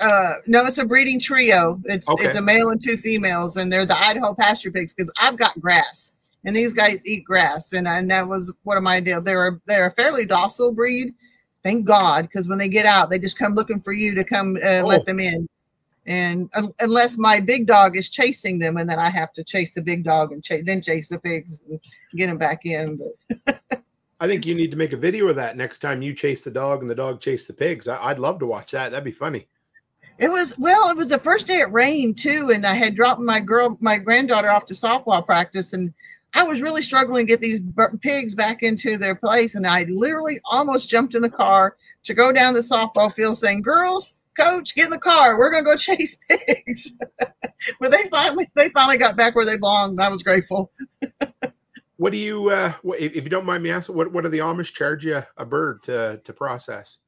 [0.00, 1.80] Uh, no, it's a breeding trio.
[1.84, 2.24] It's Okay.
[2.24, 5.58] it's a male and two females, and they're the Idaho pasture pigs because I've got
[5.60, 9.22] grass, and these guys eat grass, and and that was one of my deal.
[9.22, 11.14] They're they're a fairly docile breed,
[11.66, 14.56] thank God, because when they get out, they just come looking for you to come
[14.62, 14.86] uh, Oh.
[14.86, 15.48] let them in,
[16.06, 19.74] and un- unless my big dog is chasing them, and then I have to chase
[19.74, 21.80] the big dog and chase then chase the pigs and
[22.14, 23.00] get them back in.
[23.44, 23.60] But
[24.20, 26.52] I think you need to make a video of that next time you chase the
[26.52, 27.88] dog and the dog chase the pigs.
[27.88, 28.90] I, I'd love to watch that.
[28.92, 29.48] That'd be funny.
[30.18, 33.20] It was well, it was the first day it rained too, and I had dropped
[33.20, 35.92] my girl, my granddaughter off to softball practice, and
[36.36, 39.84] I was really struggling to get these b- pigs back into their place, and I
[39.84, 44.74] literally almost jumped in the car to go down the softball field, saying, "Girls, coach,
[44.74, 45.38] get in the car.
[45.38, 46.98] We're gonna go chase pigs."
[47.80, 49.98] but they finally, they finally got back where they belonged.
[49.98, 50.70] I was grateful.
[51.96, 54.74] What do you, uh, if you don't mind me asking, what what do the Amish
[54.74, 56.98] charge you a bird to to process?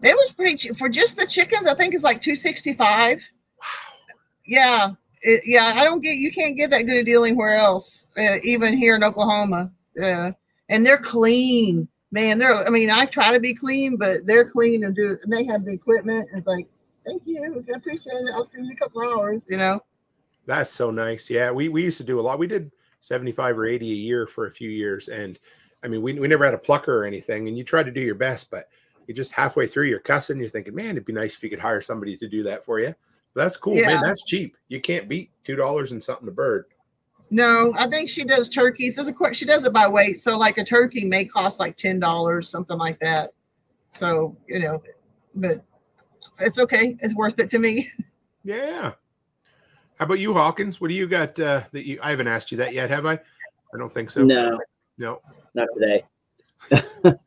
[0.00, 1.66] It was pretty cheap for just the chickens.
[1.66, 3.18] I think it's like two sixty five.
[3.58, 4.06] Wow.
[4.46, 4.90] Yeah,
[5.22, 5.72] it, yeah.
[5.76, 8.94] I don't get you can't get that good a deal anywhere else, uh, even here
[8.94, 9.70] in Oklahoma.
[10.00, 10.32] Uh,
[10.68, 12.38] and they're clean, man.
[12.38, 12.66] They're.
[12.66, 15.18] I mean, I try to be clean, but they're clean and do.
[15.22, 16.28] And they have the equipment.
[16.34, 16.66] It's like,
[17.06, 18.30] thank you, I appreciate it.
[18.32, 19.46] I'll see you in a couple hours.
[19.50, 19.80] You know.
[20.46, 21.28] That's so nice.
[21.30, 22.38] Yeah, we we used to do a lot.
[22.38, 25.08] We did 75 or 80 a year for a few years.
[25.08, 25.38] And
[25.82, 27.48] I mean, we, we never had a plucker or anything.
[27.48, 28.68] And you try to do your best, but
[29.06, 31.58] you just halfway through you're cussing, you're thinking, man, it'd be nice if you could
[31.58, 32.94] hire somebody to do that for you.
[33.34, 33.86] That's cool, Yeah.
[33.88, 34.02] man.
[34.02, 34.56] That's cheap.
[34.68, 36.66] You can't beat two dollars and something a bird.
[37.30, 38.96] No, I think she does turkeys.
[38.96, 40.18] Does a she does it by weight.
[40.18, 43.30] So like a turkey may cost like ten dollars, something like that.
[43.90, 44.82] So you know,
[45.36, 45.64] but
[46.40, 46.96] it's okay.
[47.00, 47.86] It's worth it to me.
[48.42, 48.92] Yeah.
[49.98, 50.80] How about you, Hawkins?
[50.80, 53.12] What do you got uh, that you I haven't asked you that yet, have I?
[53.12, 54.24] I don't think so.
[54.24, 54.58] No,
[54.96, 55.20] No.
[55.52, 56.04] not today.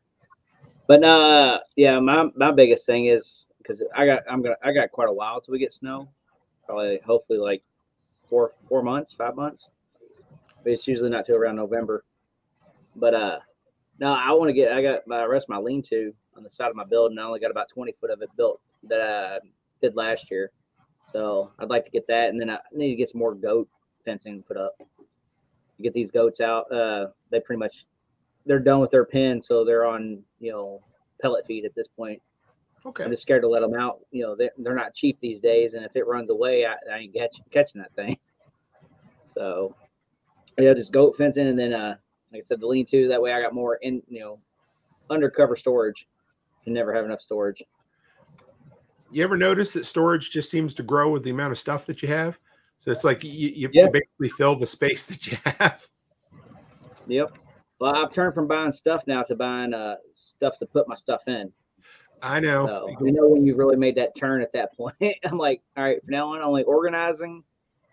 [0.88, 4.92] but uh, yeah, my my biggest thing is because I got I'm gonna I got
[4.92, 6.08] quite a while till we get snow.
[6.66, 7.64] Probably hopefully like
[8.30, 9.70] four four months, five months.
[10.64, 12.04] But it's usually not till around November.
[12.96, 13.40] But uh,
[14.00, 16.50] no, I want to get I got my rest of my lean to on the
[16.50, 17.18] side of my building.
[17.18, 19.40] I only got about 20 foot of it built that I
[19.82, 20.52] did last year.
[21.06, 23.68] So I'd like to get that, and then I need to get some more goat
[24.06, 24.76] fencing put up.
[24.80, 26.72] You Get these goats out.
[26.72, 27.86] Uh, they pretty much
[28.46, 30.82] they're done with their pen, so they're on you know
[31.22, 32.22] pellet feed at this point.
[32.86, 33.04] Okay.
[33.04, 34.00] I'm just scared to let them out.
[34.12, 36.98] You know, they're, they're not cheap these days, and if it runs away, I, I
[37.00, 38.18] ain't catch, catching that thing.
[39.26, 39.74] So,
[40.60, 41.96] yeah, just goat fencing, and then, uh,
[42.32, 43.08] like I said, the lean-to.
[43.08, 44.40] That way, I got more in, you know,
[45.10, 46.08] undercover storage.
[46.66, 47.64] You never have enough storage.
[49.12, 52.02] You ever notice that storage just seems to grow with the amount of stuff that
[52.02, 52.38] you have?
[52.80, 53.88] So it's like you, you Yeah.
[53.88, 55.88] basically fill the space that you have.
[57.08, 57.38] Yep.
[57.80, 61.28] Well, I've turned from buying stuff now to buying uh stuff to put my stuff
[61.28, 61.52] in.
[62.24, 62.66] I know.
[62.66, 64.96] So you know when you really made that turn at that point.
[65.24, 67.44] I'm like, all right, from now on, only organizing,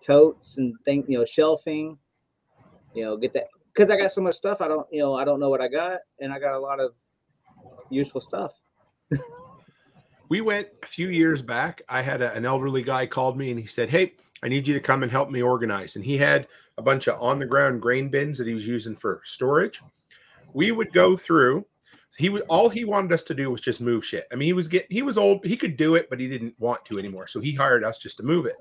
[0.00, 1.98] totes and think, you know, shelving,
[2.94, 4.60] you know, get that because I got so much stuff.
[4.60, 6.80] I don't, you know, I don't know what I got, and I got a lot
[6.80, 6.92] of
[7.90, 8.52] useful stuff.
[10.28, 11.82] we went a few years back.
[11.88, 14.74] I had a, an elderly guy called me and he said, Hey, I need you
[14.74, 15.96] to come and help me organize.
[15.96, 16.46] And he had
[16.78, 19.82] a bunch of on the ground grain bins that he was using for storage.
[20.52, 21.66] We would go through.
[22.16, 24.26] He was all he wanted us to do was just move shit.
[24.32, 26.54] I mean, he was get he was old, he could do it, but he didn't
[26.58, 27.26] want to anymore.
[27.26, 28.56] So he hired us just to move it.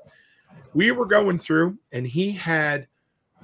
[0.73, 2.87] We were going through and he had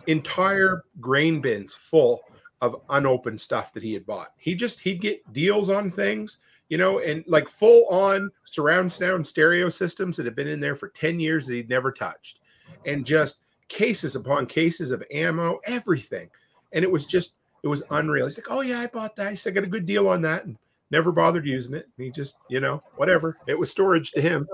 [0.08, 2.22] entire grain bins full
[2.62, 4.34] of unopened stuff that he had bought.
[4.38, 6.40] He just he'd get deals on things,
[6.70, 10.76] you know, and like full on surround sound stereo systems that had been in there
[10.76, 12.40] for 10 years that he'd never touched.
[12.86, 16.30] And just cases upon cases of ammo, everything.
[16.72, 18.28] And it was just it was unreal.
[18.28, 20.22] He's like, "Oh yeah, I bought that." He said, "I got a good deal on
[20.22, 20.58] that." And
[20.92, 21.90] never bothered using it.
[21.98, 23.38] he just, you know, whatever.
[23.48, 24.46] It was storage to him.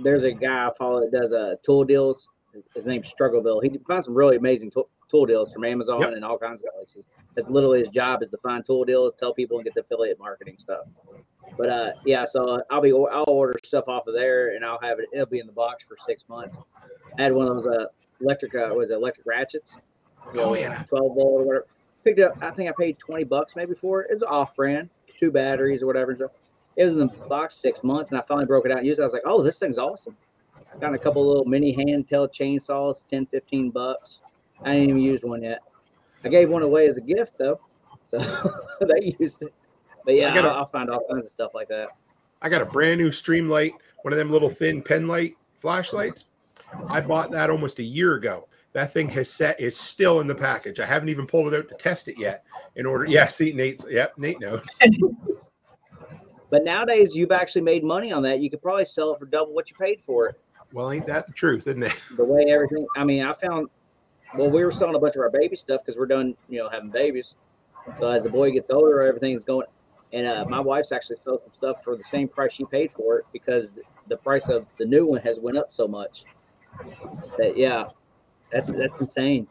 [0.00, 2.28] There's a guy I follow that does uh, tool deals.
[2.74, 3.60] His name's Struggle Bill.
[3.60, 6.12] He finds some really amazing tool, tool deals from Amazon yep.
[6.12, 7.08] and all kinds of places.
[7.34, 10.18] That's literally his job is to find tool deals, tell people, and get the affiliate
[10.18, 10.86] marketing stuff.
[11.56, 14.98] But uh, yeah, so I'll be I'll order stuff off of there, and I'll have
[14.98, 15.08] it.
[15.12, 16.58] It'll be in the box for six months.
[17.18, 17.86] I had one of those uh,
[18.20, 19.78] electric uh, was it electric ratchets.
[20.32, 21.66] You know, oh yeah, twelve volt or whatever.
[22.04, 22.36] Picked up.
[22.42, 24.10] I think I paid twenty bucks maybe for it.
[24.10, 26.12] It was off brand, two batteries or whatever.
[26.76, 29.00] It was in the box six months, and I finally broke it out and used
[29.00, 29.04] it.
[29.04, 30.16] I was like, oh, this thing's awesome.
[30.80, 34.22] Got a couple little mini handheld chainsaws, 10, 15 bucks.
[34.64, 35.60] I ain't even used one yet.
[36.24, 37.60] I gave one away as a gift though,
[38.02, 38.18] so
[38.80, 39.52] they used it.
[40.04, 41.88] But yeah, I'll, I'll find all kinds of stuff like that.
[42.42, 46.24] I got a brand new Streamlight, one of them little thin pen light flashlights.
[46.88, 48.48] I bought that almost a year ago.
[48.74, 50.80] That thing has set is still in the package.
[50.80, 52.44] I haven't even pulled it out to test it yet.
[52.74, 54.66] In order, yeah, see, Nate's, yep, Nate knows.
[56.50, 58.40] but nowadays, you've actually made money on that.
[58.40, 60.40] You could probably sell it for double what you paid for it.
[60.74, 61.94] Well, ain't that the truth, isn't it?
[62.16, 62.84] The way everything.
[62.96, 63.68] I mean, I found.
[64.36, 66.68] Well, we were selling a bunch of our baby stuff because we're done, you know,
[66.68, 67.36] having babies.
[68.00, 69.68] So as the boy gets older, everything's going.
[70.12, 73.18] And uh, my wife's actually sold some stuff for the same price she paid for
[73.18, 76.24] it because the price of the new one has went up so much.
[77.38, 77.86] That yeah,
[78.50, 79.46] that's that's insane.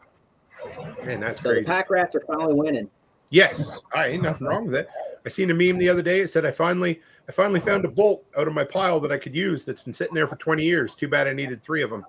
[1.04, 1.62] Man, that's so crazy.
[1.62, 2.90] The pack rats are finally winning.
[3.30, 4.88] Yes, I ain't nothing wrong with it.
[5.24, 6.20] I seen a meme the other day.
[6.20, 9.18] It said I finally I finally found a bolt out of my pile that I
[9.18, 10.94] could use that's been sitting there for 20 years.
[10.94, 12.04] Too bad I needed three of them.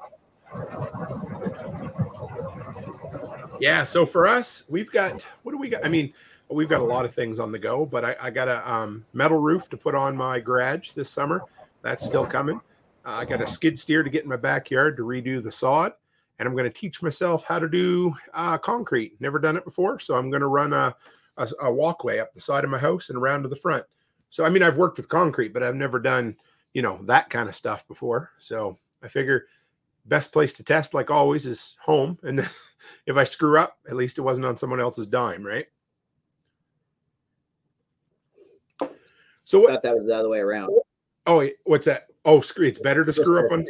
[3.59, 5.85] Yeah, so for us, we've got what do we got?
[5.85, 6.13] I mean,
[6.49, 9.05] we've got a lot of things on the go, but I, I got a um,
[9.13, 11.41] metal roof to put on my garage this summer.
[11.81, 12.59] That's still coming.
[13.05, 15.93] Uh, I got a skid steer to get in my backyard to redo the sod,
[16.39, 19.19] and I'm going to teach myself how to do uh, concrete.
[19.19, 20.95] Never done it before, so I'm going to run a,
[21.37, 23.85] a, a walkway up the side of my house and around to the front.
[24.29, 26.35] So I mean, I've worked with concrete, but I've never done
[26.75, 28.31] you know that kind of stuff before.
[28.37, 29.45] So I figure
[30.05, 32.19] best place to test, like always, is home.
[32.27, 32.49] And then
[33.07, 35.65] if I screw up, at least it wasn't on someone else's dime, right?
[39.43, 39.71] So what?
[39.71, 40.71] Thought that was the other way around.
[41.25, 42.07] Oh, what's that?
[42.25, 42.67] Oh, screw!
[42.67, 43.65] It's better to screw up on.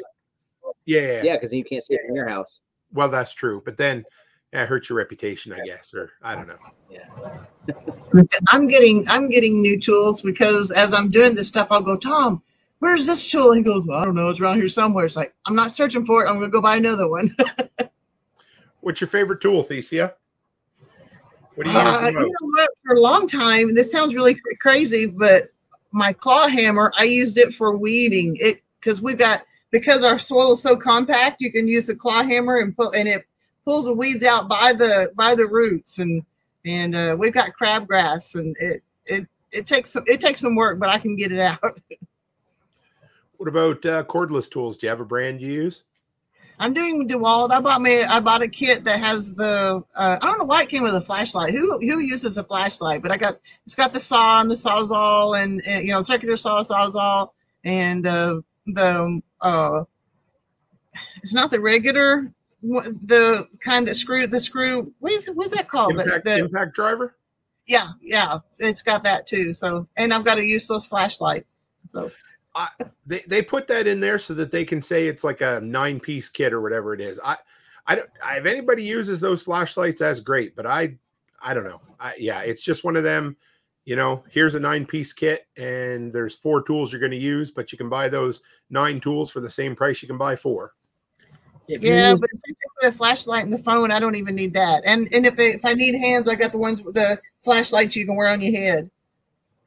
[0.85, 1.23] Yeah.
[1.23, 2.61] Yeah, because you can't see it in your house.
[2.93, 4.05] Well, that's true, but then
[4.53, 6.55] it hurts your reputation, I guess, or I don't know.
[6.89, 8.23] Yeah.
[8.49, 12.41] I'm getting I'm getting new tools because as I'm doing this stuff, I'll go, Tom,
[12.79, 13.51] where's this tool?
[13.51, 15.05] And He goes, well, I don't know, it's around here somewhere.
[15.05, 16.29] It's like I'm not searching for it.
[16.29, 17.35] I'm gonna go buy another one.
[18.81, 20.13] What's your favorite tool, Thecia?
[21.55, 24.37] What do you use uh, you know what, For a long time, this sounds really
[24.61, 25.49] crazy, but
[25.91, 28.37] my claw hammer, I used it for weeding.
[28.39, 29.43] It because we've got
[29.75, 33.09] because our soil is so compact, you can use a claw hammer and put and
[33.09, 33.25] it
[33.65, 36.23] pulls the weeds out by the by the roots and
[36.63, 40.79] and uh, we've got crabgrass and it it it takes some it takes some work,
[40.79, 41.59] but I can get it out.
[43.37, 44.77] what about uh, cordless tools?
[44.77, 45.83] Do you have a brand you use?
[46.57, 47.51] I'm doing DeWalt.
[47.51, 50.63] I bought me I bought a kit that has the uh, I don't know why
[50.63, 51.51] it came with a flashlight.
[51.51, 53.01] Who who uses a flashlight?
[53.01, 56.37] But I got it's got the saw and the sawzall and, and you know circular
[56.37, 57.31] saw sawzall
[57.65, 59.83] and uh, the uh,
[61.17, 62.23] it's not the regular
[62.61, 65.99] the kind that screw the screw what is what's that called?
[65.99, 67.15] Impact, the, the, impact driver.
[67.67, 69.53] Yeah, yeah, it's got that too.
[69.53, 71.45] So and I've got a useless flashlight.
[71.89, 72.11] So
[72.53, 72.69] I,
[73.05, 75.99] they they put that in there so that they can say it's like a nine
[75.99, 77.19] piece kit or whatever it is.
[77.23, 77.37] I
[77.85, 78.09] I don't.
[78.23, 80.55] I, if anybody uses those flashlights, that's great.
[80.55, 80.95] But I
[81.41, 81.81] I don't know.
[81.99, 83.37] I, yeah, it's just one of them.
[83.85, 87.51] You know, here's a nine piece kit, and there's four tools you're going to use,
[87.51, 90.73] but you can buy those nine tools for the same price you can buy four.
[91.67, 94.35] If yeah, use- but since I put a flashlight in the phone, I don't even
[94.35, 94.83] need that.
[94.85, 97.95] And and if it, if I need hands, I got the ones with the flashlights
[97.95, 98.89] you can wear on your head.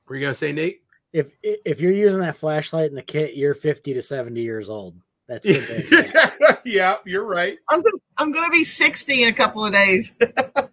[0.07, 0.83] Were you gonna say, Nate?
[1.13, 4.97] if if you're using that flashlight in the kit, you're 50 to 70 years old.
[5.27, 5.47] That's
[6.65, 7.59] yeah, you're right.
[7.69, 10.17] I'm gonna, I'm gonna be 60 in a couple of days.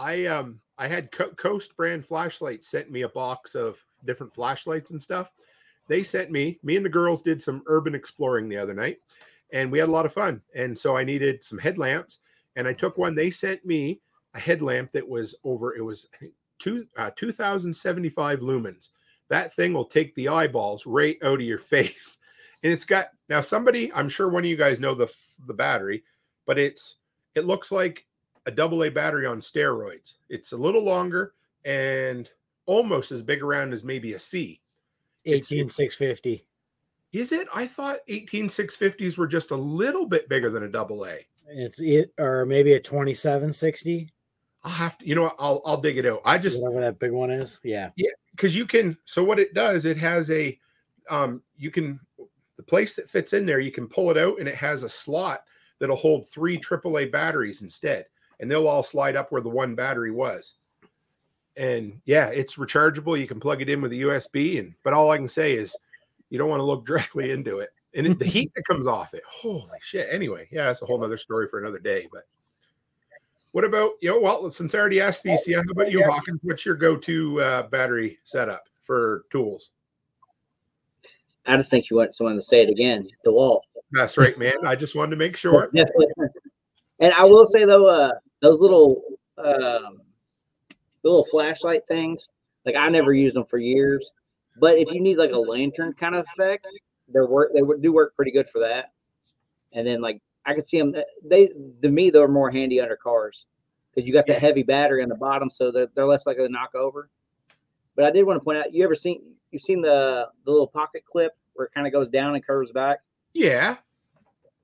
[0.00, 4.92] I um I had Co- Coast brand flashlight sent me a box of different flashlights
[4.92, 5.30] and stuff.
[5.88, 8.96] they sent me, me and the girls did some urban exploring the other night
[9.52, 10.40] and we had a lot of fun.
[10.54, 12.20] And so I needed some headlamps
[12.56, 13.14] and I took one.
[13.14, 14.00] They sent me
[14.34, 16.06] a headlamp that was over, it was
[16.58, 18.88] two, uh, 2075 lumens.
[19.28, 22.18] That thing will take the eyeballs right out of your face.
[22.62, 25.08] And it's got now somebody, I'm sure one of you guys know the
[25.46, 26.04] the battery,
[26.46, 26.96] but it's
[27.34, 28.06] it looks like
[28.46, 30.14] a double A battery on steroids.
[30.28, 32.28] It's a little longer and
[32.66, 34.60] almost as big around as maybe a C.
[35.24, 36.44] It's- 18650.
[37.12, 37.48] Is it?
[37.52, 41.26] I thought 18650s were just a little bit bigger than a double A.
[41.48, 44.08] It's it or maybe a 2760,
[44.62, 46.20] I'll have to, you know, what, I'll I'll dig it out.
[46.24, 47.60] I just whatever that big one is.
[47.64, 47.90] Yeah.
[47.96, 48.10] Yeah.
[48.30, 48.96] because you can.
[49.04, 50.56] So what it does, it has a,
[51.08, 51.98] um, you can
[52.56, 54.88] the place that fits in there, you can pull it out, and it has a
[54.88, 55.44] slot
[55.80, 58.06] that'll hold three AAA batteries instead,
[58.40, 60.54] and they'll all slide up where the one battery was.
[61.56, 63.18] And yeah, it's rechargeable.
[63.20, 65.76] You can plug it in with a USB, and but all I can say is,
[66.30, 69.14] you don't want to look directly into it, and it, the heat that comes off
[69.14, 69.22] it.
[69.28, 70.08] Holy shit!
[70.10, 72.08] Anyway, yeah, that's a whole nother story for another day.
[72.10, 72.22] But
[73.52, 74.10] what about you?
[74.10, 76.40] Know, well, since I already asked these, yeah, how about you, Hawkins?
[76.42, 79.70] What's your go-to uh, battery setup for tools?
[81.46, 83.08] I just think you want someone to say it again.
[83.24, 83.62] The DeWalt.
[83.92, 84.54] That's right, man.
[84.64, 85.68] I just wanted to make sure.
[87.00, 89.02] And I will say though, uh, those little
[89.38, 90.00] um,
[91.02, 92.30] little flashlight things,
[92.64, 94.10] like I never used them for years.
[94.58, 96.66] But if you need like a lantern kind of effect,
[97.08, 98.92] they're work they would do work pretty good for that.
[99.72, 100.94] And then like I could see them.
[101.24, 101.48] They
[101.82, 103.46] to me they're more handy under cars
[103.94, 106.52] because you got that heavy battery on the bottom, so they're, they're less likely to
[106.52, 107.08] knock over.
[107.96, 110.66] But I did want to point out, you ever seen you've seen the the little
[110.66, 113.00] pocket clip where it kind of goes down and curves back?
[113.32, 113.76] Yeah,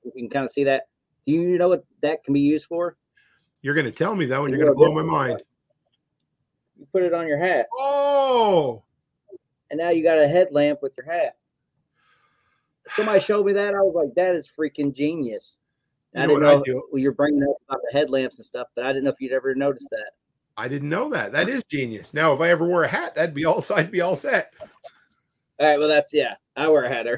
[0.04, 0.88] You can kind of see that.
[1.26, 2.96] Do you know what that can be used for?
[3.66, 5.42] You're going to tell me though, and you're going to blow my mind.
[6.78, 8.84] You put it on your hat, Oh,
[9.72, 11.36] and now you got a headlamp with your hat.
[12.86, 13.74] Somebody showed me that.
[13.74, 15.58] I was like, that is freaking genius.
[16.14, 16.82] You I didn't what I know do?
[16.92, 19.32] well, you're bringing up about the headlamps and stuff, but I didn't know if you'd
[19.32, 20.12] ever noticed that.
[20.56, 21.32] I didn't know that.
[21.32, 22.14] That is genius.
[22.14, 23.64] Now, if I ever wore a hat, that'd be all.
[23.74, 24.54] I'd be all set.
[25.58, 26.34] All right, well, that's yeah.
[26.54, 27.08] I wear a hat.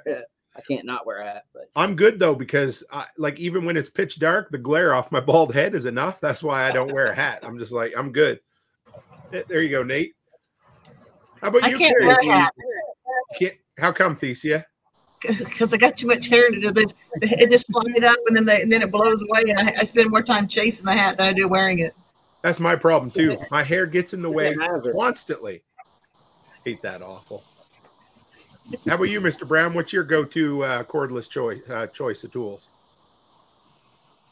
[0.59, 3.77] I can't not wear a hat, but I'm good though because, I, like, even when
[3.77, 6.21] it's pitch dark, the glare off my bald head is enough.
[6.21, 7.41] That's why I don't wear a hat.
[7.45, 8.41] I'm just like, I'm good.
[9.31, 10.15] There you go, Nate.
[11.41, 11.79] How about I you?
[11.79, 12.07] can't Kerry?
[12.07, 12.57] wear Do you- hats
[13.39, 14.65] Can't, how come, Thecia?
[15.21, 16.93] because I got too much hair to do this.
[17.23, 19.85] It just slide up and then they, and then it blows away, and I, I
[19.85, 21.93] spend more time chasing the hat than I do wearing it.
[22.43, 23.37] That's my problem too.
[23.51, 24.95] My hair gets in the way It's a hazard.
[24.97, 25.63] constantly.
[26.65, 27.43] Hate that awful.
[28.87, 29.47] How about you, Mr.
[29.47, 29.73] Brown?
[29.73, 32.69] What's your go-to uh, cordless choice uh, choice of tools?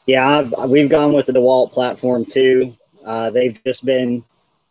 [0.05, 2.75] Yeah, I've, we've gone with the DeWalt platform too.
[3.03, 4.23] Uh, they've just been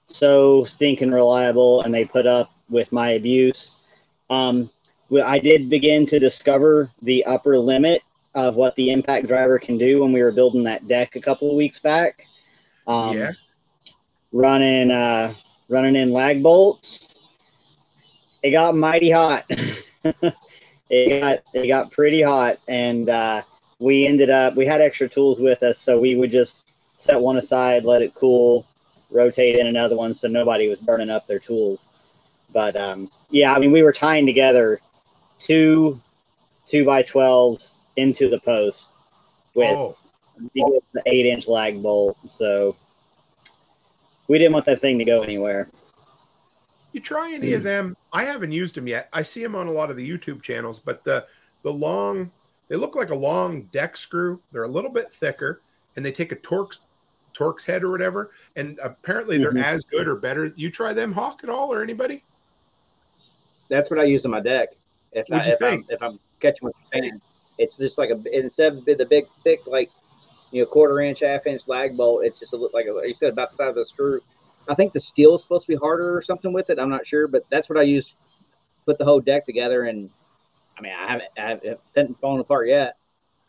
[0.06, 3.74] so stinking reliable, and they put up with my abuse.
[4.30, 4.70] Um,
[5.24, 8.02] I did begin to discover the upper limit
[8.34, 11.50] of what the impact driver can do when we were building that deck a couple
[11.50, 12.26] of weeks back.
[12.86, 13.46] Um, yes.
[14.32, 15.34] running uh,
[15.68, 17.15] running in lag bolts.
[18.46, 19.44] It got mighty hot.
[20.88, 23.42] it got it got pretty hot, and uh,
[23.80, 26.62] we ended up we had extra tools with us, so we would just
[26.96, 28.64] set one aside, let it cool,
[29.10, 31.86] rotate in another one, so nobody was burning up their tools.
[32.52, 34.80] But um, yeah, I mean, we were tying together
[35.40, 36.00] two
[36.68, 38.92] two by twelves into the post
[39.56, 39.96] with Oh,
[40.36, 42.16] the eight inch lag bolt.
[42.30, 42.76] So
[44.28, 45.68] we didn't want that thing to go anywhere.
[46.96, 47.94] You try any of them?
[48.12, 49.08] I haven't used them yet.
[49.12, 51.26] I see them on a lot of the YouTube channels, but the
[51.62, 52.32] the long
[52.68, 54.40] they look like a long deck screw.
[54.50, 55.60] They're a little bit thicker,
[55.94, 56.78] and they take a Torx
[57.34, 58.32] Torx head or whatever.
[58.56, 59.62] And apparently they're Mhm.
[59.62, 60.52] as good or better.
[60.56, 62.24] You try them, Hawk, at all, or anybody?
[63.68, 64.68] that's what I use on my deck.
[65.12, 65.90] If I What'd you if I'm think?
[65.90, 67.20] if I'm catching what you're saying,
[67.58, 69.90] it's just like a instead of the big thick like
[70.52, 73.12] you know quarter inch half inch lag bolt, it's just a look like a, you
[73.14, 74.20] said about the size of a screw.
[74.68, 76.78] I think the steel is supposed to be harder or something with it.
[76.78, 78.14] I'm not sure, but that's what I used.
[78.84, 80.10] Put the whole deck together, and
[80.78, 82.96] I mean I haven't I haven't hasn't fallen apart yet.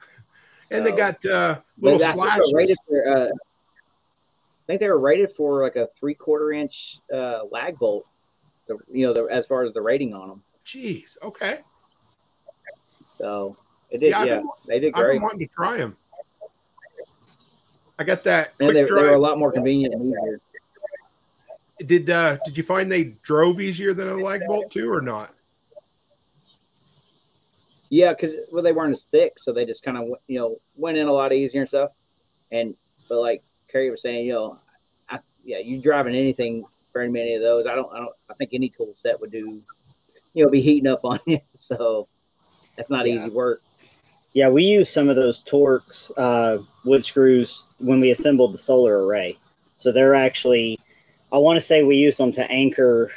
[0.71, 2.53] and they got uh, little I think slashes.
[2.53, 7.41] rated for, uh, I think they were rated for like a three quarter inch uh,
[7.51, 8.07] lag bolt.
[8.67, 10.43] The, you know, the, as far as the rating on them.
[10.65, 11.17] Jeez.
[11.21, 11.59] Okay.
[13.13, 13.57] So
[13.89, 14.09] it did.
[14.09, 15.05] Yeah, Yeah, been- they did great.
[15.05, 15.95] I've been wanting to try them.
[17.99, 20.41] I got that And they, they were a lot more convenient and easier.
[21.85, 25.33] Did uh did you find they drove easier than a lag bolt too, or not?
[27.89, 30.97] Yeah, because well, they weren't as thick, so they just kind of you know went
[30.97, 31.91] in a lot easier and stuff.
[32.51, 32.75] And
[33.07, 34.59] but like Kerry was saying, you know,
[35.09, 37.67] I, yeah, you driving anything very many of those.
[37.67, 39.37] I don't, I don't, I think any tool set would do.
[39.37, 39.63] You
[40.33, 41.39] you know, be heating up on you.
[41.53, 42.07] So
[42.75, 43.15] that's not Yeah.
[43.15, 43.61] easy work.
[44.33, 49.05] Yeah, we used some of those Torx uh, wood screws when we assembled the solar
[49.05, 49.37] array.
[49.79, 50.79] So they're actually,
[51.31, 53.11] I want to say we used them to anchor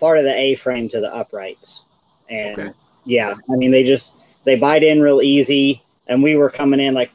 [0.00, 1.84] part of the A frame to the uprights.
[2.28, 2.72] And Okay.
[3.04, 4.12] yeah, I mean, they just,
[4.44, 5.82] they bite in real easy.
[6.06, 7.10] And we were coming in like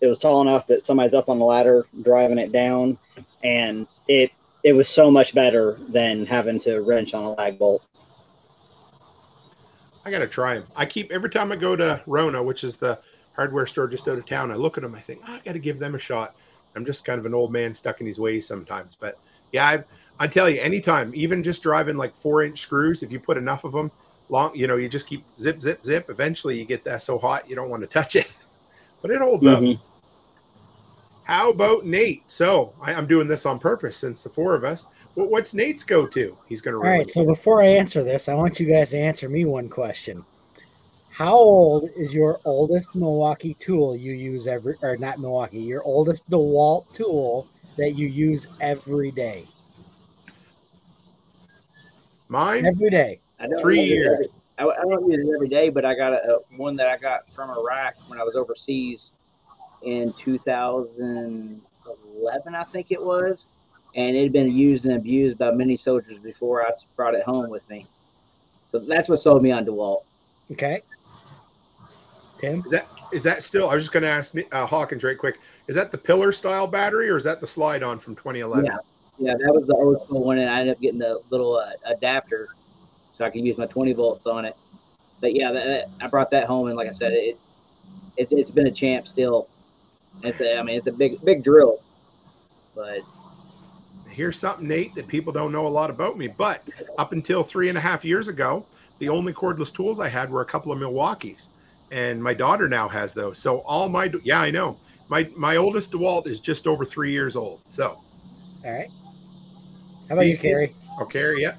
[0.00, 2.98] it was tall enough that somebody's up on the ladder driving it down.
[3.42, 4.32] And it,
[4.62, 7.84] it was so much better than having to wrench on a lag bolt.
[10.04, 10.66] I gotta try them.
[10.76, 12.98] I keep every time I go to Rona, which is the
[13.36, 14.50] hardware store just out of town.
[14.50, 14.94] I look at them.
[14.94, 16.34] I think "Oh, I gotta give them a shot.
[16.76, 18.96] I'm just kind of an old man stuck in his ways sometimes.
[18.98, 19.18] But
[19.52, 19.84] yeah, I,
[20.18, 23.64] I tell you, anytime, even just driving like four inch screws, if you put enough
[23.64, 23.90] of them,
[24.28, 26.10] long, you know, you just keep zip, zip, zip.
[26.10, 28.32] Eventually, you get that so hot you don't want to touch it,
[29.02, 29.60] but it holds up.
[29.60, 29.78] Mhm.
[31.24, 32.22] How about Nate?
[32.26, 34.86] So I, I'm doing this on purpose since the four of us.
[35.14, 36.36] What, what's Nate's go to?
[36.46, 36.76] He's gonna.
[36.76, 39.68] All right, so before I answer this, I want you guys to answer me one
[39.68, 40.24] question.
[41.14, 46.28] How old is your oldest Milwaukee tool you use every or not Milwaukee, your oldest
[46.28, 47.46] DeWalt tool
[47.76, 49.46] that you use every day?
[52.26, 52.66] mine.
[52.66, 53.20] Every day.
[53.38, 54.26] I don't Three use it years.
[54.58, 56.88] every- I, I don't use it every day, but I got a, a one that
[56.88, 59.12] I got from Iraq when I was overseas
[59.82, 63.46] in 2011, I think it was,
[63.94, 67.50] and it had been used and abused by many soldiers before I brought it home
[67.50, 67.86] with me.
[68.66, 70.02] So that's what sold me on DeWalt.
[70.50, 70.82] Okay.
[72.44, 72.62] Tim?
[72.64, 73.68] Is that is that still?
[73.68, 75.38] I was just going to ask uh, Hawkins right quick.
[75.66, 78.64] Is that the pillar style battery or is that the slide on from 2011?
[78.64, 78.78] Yeah,
[79.18, 81.70] yeah, that was the old school one, and I ended up getting the little uh,
[81.86, 82.48] adapter
[83.12, 84.56] so I could use my 20 volts on it.
[85.20, 87.38] But yeah, that, that- I brought that home, and like I said, it
[88.16, 89.48] it's it's been a champ still.
[90.22, 91.80] It's a, I mean, it's a big big drill,
[92.74, 93.00] but
[94.14, 96.28] Here's something, Nate, that people don't know a lot about me.
[96.28, 96.62] But
[96.98, 98.64] up until three and a half years ago,
[99.00, 101.48] the only cordless tools I had were a couple of Milwaukee's,
[101.90, 103.38] and my daughter now has those.
[103.38, 104.76] So all my yeah, I know
[105.08, 107.60] my my oldest Dewalt is just over three years old.
[107.66, 107.98] So
[108.64, 108.90] All right.
[110.08, 110.42] How about you, DC?
[110.42, 110.72] Kerry?
[111.00, 111.54] okay, yeah,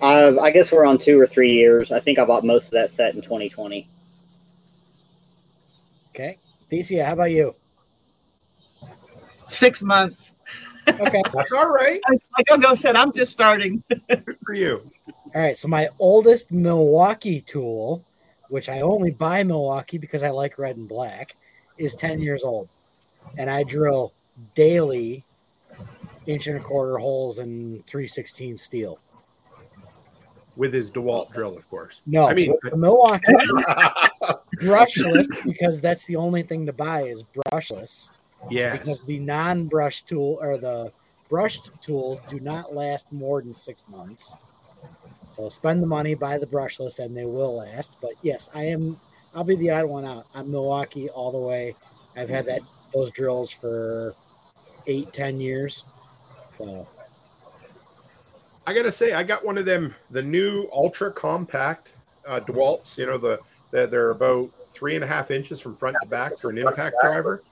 [0.00, 1.92] Uh, I guess we're on two or three years.
[1.92, 3.86] I think I bought most of that set in 2020.
[6.14, 6.38] Okay.
[6.70, 7.54] Thecia, how about you?
[9.46, 10.34] Six months.
[10.88, 11.22] Okay.
[11.32, 12.00] that's all right.
[12.08, 13.82] Like Ogo said, I'm just starting.
[14.08, 14.90] Good for you.
[15.34, 15.56] All right.
[15.56, 18.04] So my oldest Milwaukee tool,
[18.50, 21.36] which I only buy Milwaukee because I like red and black,
[21.78, 22.22] is 10 mm-hmm.
[22.22, 22.68] years old.
[23.38, 24.12] And I drill
[24.54, 25.24] daily
[26.26, 28.98] inch and a quarter holes in 316 steel.
[30.56, 32.02] With his Dewalt drill, of course.
[32.06, 33.24] No, I mean, Milwaukee
[34.56, 38.10] brushless because that's the only thing to buy is brushless.
[38.50, 38.78] yes.
[38.78, 40.92] Because the non-brush tool or the
[41.30, 44.36] brushed tools do not last more than six months.
[45.30, 47.96] So spend the money, buy the brushless, and they will last.
[48.00, 49.00] But yes, I am.
[49.34, 50.26] I'll be the odd one out.
[50.34, 51.74] I'm Milwaukee all the way.
[52.16, 52.60] I've had that
[52.92, 54.14] those drills for
[54.86, 55.84] eight, ten years.
[56.58, 56.86] So
[58.66, 61.92] I gotta say, I got one of them, the new ultra compact
[62.26, 62.98] uh, Dewalts.
[62.98, 63.38] You know, the,
[63.70, 66.96] the they're about three and a half inches from front to back for an impact
[67.02, 67.42] driver.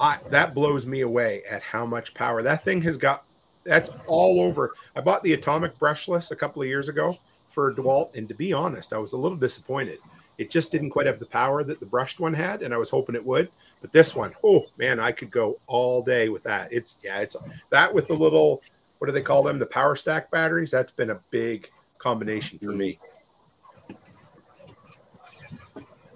[0.00, 3.24] I, that blows me away at how much power that thing has got.
[3.64, 4.72] That's all over.
[4.96, 7.18] I bought the atomic brushless a couple of years ago
[7.50, 9.98] for Dewalt, and to be honest, I was a little disappointed.
[10.38, 12.90] It just didn't quite have the power that the brushed one had, and I was
[12.90, 13.50] hoping it would.
[13.80, 16.72] But this one, oh man, I could go all day with that.
[16.72, 17.36] It's yeah, it's
[17.70, 18.62] that with the little
[18.98, 19.58] what do they call them?
[19.58, 20.70] The power stack batteries.
[20.70, 22.98] That's been a big combination for me.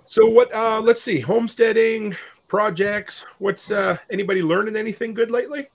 [0.07, 2.17] So what uh let's see, homesteading
[2.49, 3.25] projects.
[3.39, 5.69] What's uh anybody learning anything good lately?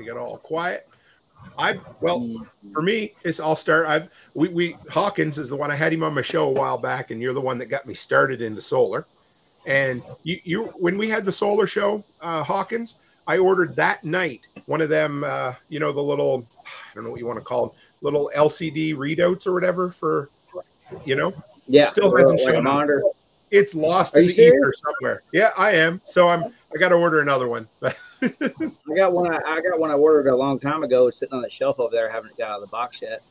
[0.00, 0.88] Everybody got all quiet.
[1.58, 3.86] I well for me, it's I'll start.
[3.86, 6.78] I've we we Hawkins is the one I had him on my show a while
[6.78, 9.06] back, and you're the one that got me started into solar.
[9.66, 12.96] And you you when we had the solar show, uh Hawkins,
[13.26, 17.10] I ordered that night one of them, uh, you know, the little, I don't know
[17.10, 20.30] what you want to call them, little LCD readouts or whatever for,
[21.04, 21.34] you know,
[21.66, 22.88] yeah, Still hasn't shown up.
[23.50, 25.22] it's lost Are in the ether somewhere.
[25.32, 26.00] Yeah, I am.
[26.04, 27.68] So I'm, I got to order another one.
[28.22, 29.32] I got one.
[29.32, 31.06] I, I got one I ordered a long time ago.
[31.06, 32.10] It's sitting on the shelf over there.
[32.10, 33.22] I haven't got out of the box yet.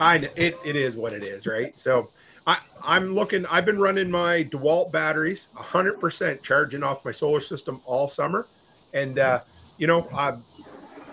[0.00, 1.76] I it, it is what it is, right?
[1.78, 2.10] So
[2.48, 7.82] I, I'm looking, I've been running my DeWalt batteries 100% charging off my solar system
[7.84, 8.46] all summer.
[8.94, 9.40] And, uh,
[9.76, 10.38] you know, I've,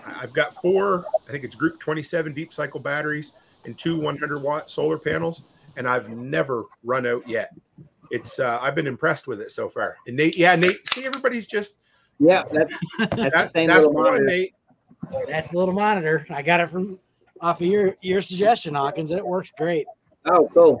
[0.06, 3.34] I've got four, I think it's group 27 deep cycle batteries
[3.66, 5.42] and two 100 watt solar panels,
[5.76, 7.52] and I've never run out yet.
[8.10, 9.96] It's, uh, I've been impressed with it so far.
[10.06, 11.74] And Nate, yeah, Nate, see, everybody's just,
[12.18, 12.68] Yeah, that,
[13.16, 14.24] that's the same that's the little monitor.
[14.24, 14.54] Nate.
[15.28, 16.26] That's the little monitor.
[16.30, 16.98] I got it from
[17.40, 19.10] off of your your suggestion, Hawkins.
[19.10, 19.86] and It works great.
[20.24, 20.80] Oh, cool.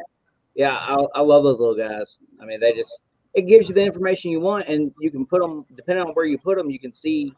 [0.54, 2.18] Yeah, I, I love those little guys.
[2.40, 3.02] I mean, they just
[3.34, 6.24] it gives you the information you want, and you can put them depending on where
[6.24, 6.70] you put them.
[6.70, 7.34] You can see,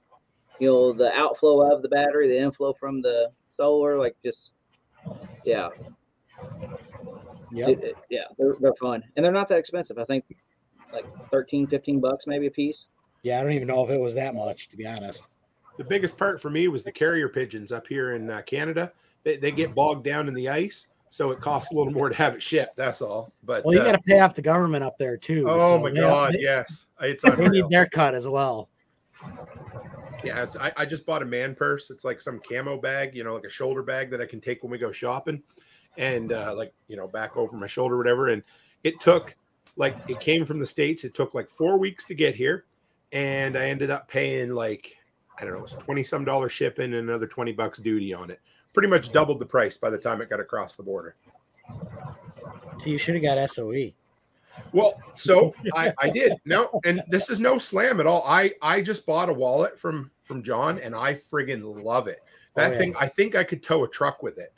[0.61, 3.99] you know, the outflow of the battery, the inflow from the solar.
[3.99, 4.55] Like just,
[5.45, 5.69] yeah,
[7.51, 7.69] Yep.
[7.69, 9.99] It- it- yeah, they're they're fun, and they're not that expensive.
[9.99, 10.25] I think
[10.93, 12.87] like 13, 15 bucks maybe a piece.
[13.23, 15.25] Yeah, I don't even know if it was that much to be honest.
[15.77, 18.93] The biggest part for me was the carrier pigeons up here in uh, Canada.
[19.23, 22.15] They, they get bogged down in the ice, so it costs a little more to
[22.15, 22.77] have it shipped.
[22.77, 23.33] That's all.
[23.45, 25.47] But Well, you uh, got to pay off the government up there too.
[25.49, 28.69] oh so my god, they, yes, it's they need their cut as well.
[30.25, 31.91] Yeah, it's, I, I just bought a man purse.
[31.91, 34.63] It's like some camo bag, you know, like a shoulder bag that I can take
[34.63, 35.43] when we go shopping,
[35.97, 38.29] and uh, like you know, back over my shoulder, whatever.
[38.29, 38.43] And
[38.83, 39.37] it took
[39.77, 41.05] like it came from the states.
[41.05, 42.65] It took like four weeks to get here,
[43.13, 44.95] and I ended up paying like
[45.39, 48.31] I don't know, it was twenty some dollars shipping and another twenty bucks duty on
[48.31, 48.41] it.
[48.75, 51.15] Pretty much doubled the price by the time it got across the border.
[52.79, 53.51] So you should have got.
[53.51, 53.93] SOE.
[54.73, 58.23] Well, so I, I did no, and this is no slam at all.
[58.27, 62.23] I I just bought a wallet from from John, and I friggin' love it.
[62.55, 62.79] That Oh, yeah.
[62.79, 64.53] thing, I think I could tow a truck with it,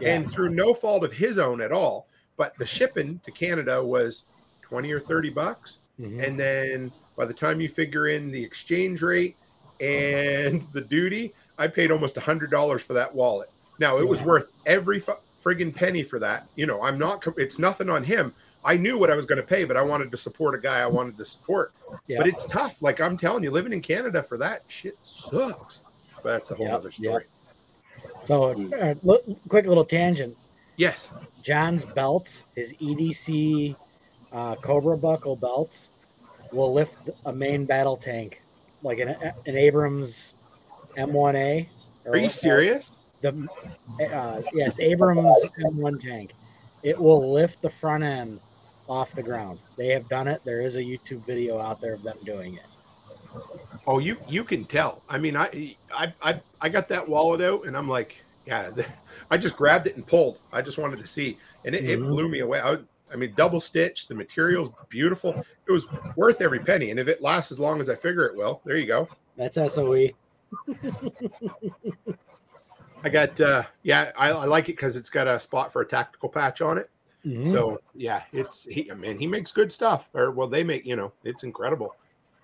[0.00, 0.14] Yeah.
[0.14, 2.06] and through no fault of his own at all.
[2.36, 4.24] But the shipping to Canada was
[4.62, 6.26] twenty or thirty bucks, Mhm.
[6.26, 9.36] and then by the time you figure in the exchange rate
[9.80, 13.50] and the duty, I paid almost a hundred dollars for that wallet.
[13.78, 15.12] Now it was worth every fu-
[15.44, 16.46] friggin' penny for that.
[16.56, 18.32] You know, I'm not, it's nothing on him.
[18.64, 20.80] I knew what I was going to pay, but I wanted to support a guy
[20.80, 21.72] I wanted to support.
[22.06, 22.18] Yeah.
[22.18, 22.80] But it's tough.
[22.80, 25.80] Like I'm telling you, living in Canada for that shit sucks.
[26.22, 26.94] But that's a whole Yep, other yep.
[26.94, 27.24] story.
[28.24, 30.36] So, uh, look, quick little tangent.
[30.76, 31.10] Yes.
[31.42, 33.74] John's belts, his EDC
[34.32, 35.90] uh, Cobra buckle belts,
[36.52, 38.42] will lift a main battle tank,
[38.82, 39.10] like an,
[39.46, 40.34] an Abrams
[40.96, 41.66] M1A.
[42.06, 42.92] Are you serious?
[43.20, 43.48] The
[44.12, 46.32] uh, yes, Abrams M1 tank.
[46.82, 48.40] It will lift the front end
[48.88, 49.60] off the ground.
[49.76, 50.42] They have done it.
[50.44, 52.66] There is a YouTube video out there of them doing it.
[53.86, 55.02] Oh, you you can tell.
[55.08, 58.70] I mean, I I I, I got that wallet out, and I'm like, yeah.
[59.30, 60.40] I just grabbed it and pulled.
[60.52, 62.08] I just wanted to see, and it, it Mhm.
[62.08, 62.60] blew me away.
[62.60, 62.78] I,
[63.12, 64.08] I mean, double stitched.
[64.08, 65.44] The material's beautiful.
[65.66, 65.86] It was
[66.16, 66.90] worth every penny.
[66.90, 69.08] And if it lasts as long as I figure it will, there you go.
[69.36, 69.56] That's.
[69.56, 70.08] SOE.
[73.04, 75.86] I got uh yeah, I, I like it because it's got a spot for a
[75.86, 76.88] tactical patch on it.
[77.26, 77.50] Mhm.
[77.50, 80.08] So yeah, it's he I mean he makes good stuff.
[80.14, 81.96] Or well, they make you know it's incredible.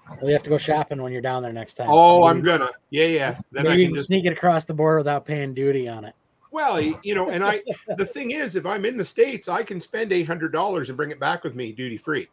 [0.09, 1.89] Well, you have to go shopping when you're down there next time.
[1.91, 3.39] Oh, I'm gonna yeah yeah.
[3.53, 5.89] Then Maybe I you can can just sneak it across the border without paying duty
[5.89, 6.15] on it.
[6.59, 7.63] Well you know, and I
[7.97, 10.97] the thing is, if I'm in the states, I can spend eight hundred dollars and
[10.97, 12.29] bring it back with me duty free.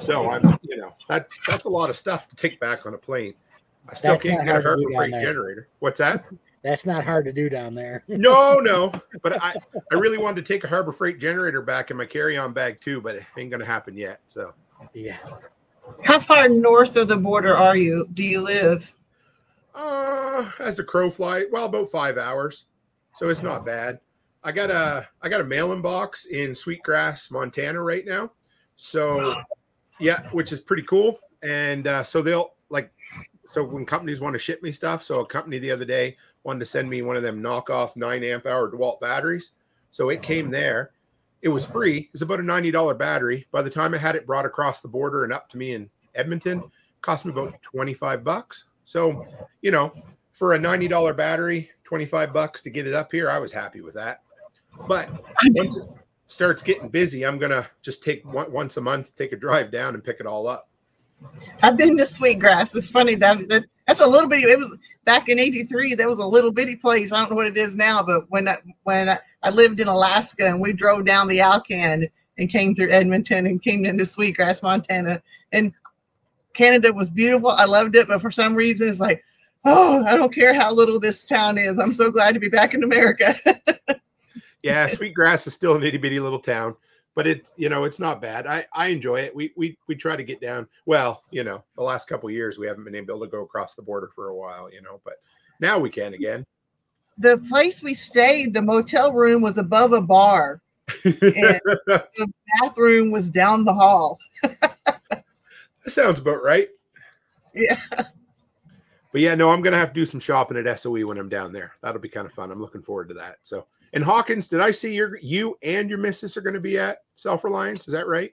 [0.00, 2.98] So I'm you know that that's a lot of stuff to take back on a
[2.98, 3.34] plane.
[3.88, 5.68] I still That's can't get a hard to do Harbor Freight generator.
[5.78, 6.24] What's that?
[6.62, 8.04] That's not hard to do down there.
[8.08, 8.90] No, no.
[9.22, 9.54] But I,
[9.92, 13.02] I really wanted to take a Harbor Freight generator back in my carry-on bag too,
[13.02, 14.20] but it ain't gonna happen yet.
[14.26, 14.54] So
[14.94, 15.18] Yeah.
[16.02, 18.08] How far north of the border are you?
[18.14, 18.94] Do you live?
[19.74, 22.64] uh as a crow fly, well, about five hours.
[23.16, 24.00] So it's not bad.
[24.42, 28.32] I got a I got a mailing box in Sweetgrass, Montana right now.
[28.76, 29.34] So
[30.00, 31.18] yeah, which is pretty cool.
[31.42, 32.92] And uh, so they'll like
[33.46, 36.60] so when companies want to ship me stuff, so a company the other day wanted
[36.60, 39.52] to send me one of them knockoff nine amp hour DeWalt batteries.
[39.90, 40.90] So it came there.
[41.40, 42.10] It was free.
[42.12, 43.46] It's about a ninety dollar battery.
[43.52, 45.88] By the time I had it brought across the border and up to me in
[46.14, 46.62] Edmonton,
[47.00, 48.64] cost me about twenty five bucks.
[48.84, 49.26] So
[49.62, 49.92] you know,
[50.32, 53.52] for a ninety dollar battery, twenty five bucks to get it up here, I was
[53.52, 54.22] happy with that.
[54.88, 55.08] But
[55.54, 55.84] once it
[56.26, 59.94] starts getting busy, I'm gonna just take one, once a month, take a drive down
[59.94, 60.68] and pick it all up.
[61.62, 62.74] I've been to Sweetgrass.
[62.74, 64.42] It's funny that, that that's a little bitty.
[64.42, 65.94] It was back in '83.
[65.94, 67.12] That was a little bitty place.
[67.12, 69.86] I don't know what it is now, but when I, when I, I lived in
[69.86, 74.64] Alaska and we drove down the Alcan and came through Edmonton and came into Sweetgrass,
[74.64, 75.22] Montana,
[75.52, 75.72] and
[76.54, 77.50] Canada was beautiful.
[77.50, 79.22] I loved it, but for some reason, it's like,
[79.64, 81.78] oh, I don't care how little this town is.
[81.78, 83.34] I'm so glad to be back in America.
[84.62, 86.74] Yeah, Sweetgrass is still an itty bitty little town,
[87.14, 88.46] but it's you know it's not bad.
[88.46, 89.36] I I enjoy it.
[89.36, 90.66] We we we try to get down.
[90.86, 93.74] Well, you know, the last couple of years we haven't been able to go across
[93.74, 95.16] the border for a while, you know, but
[95.60, 96.46] now we can again.
[97.18, 100.62] the place we stayed, the motel room was above a bar.
[101.04, 101.12] And
[101.64, 104.18] the bathroom was down the hall.
[105.84, 106.70] That sounds about right.
[107.54, 107.78] Yeah.
[109.14, 111.52] But yeah, no, I'm gonna have to do some shopping at SOE when I'm down
[111.52, 111.74] there.
[111.82, 112.50] That'll be kind of fun.
[112.50, 113.36] I'm looking forward to that.
[113.44, 116.78] So, and Hawkins, did I see your you and your missus are going to be
[116.78, 117.86] at Self Reliance?
[117.86, 118.32] Is that right?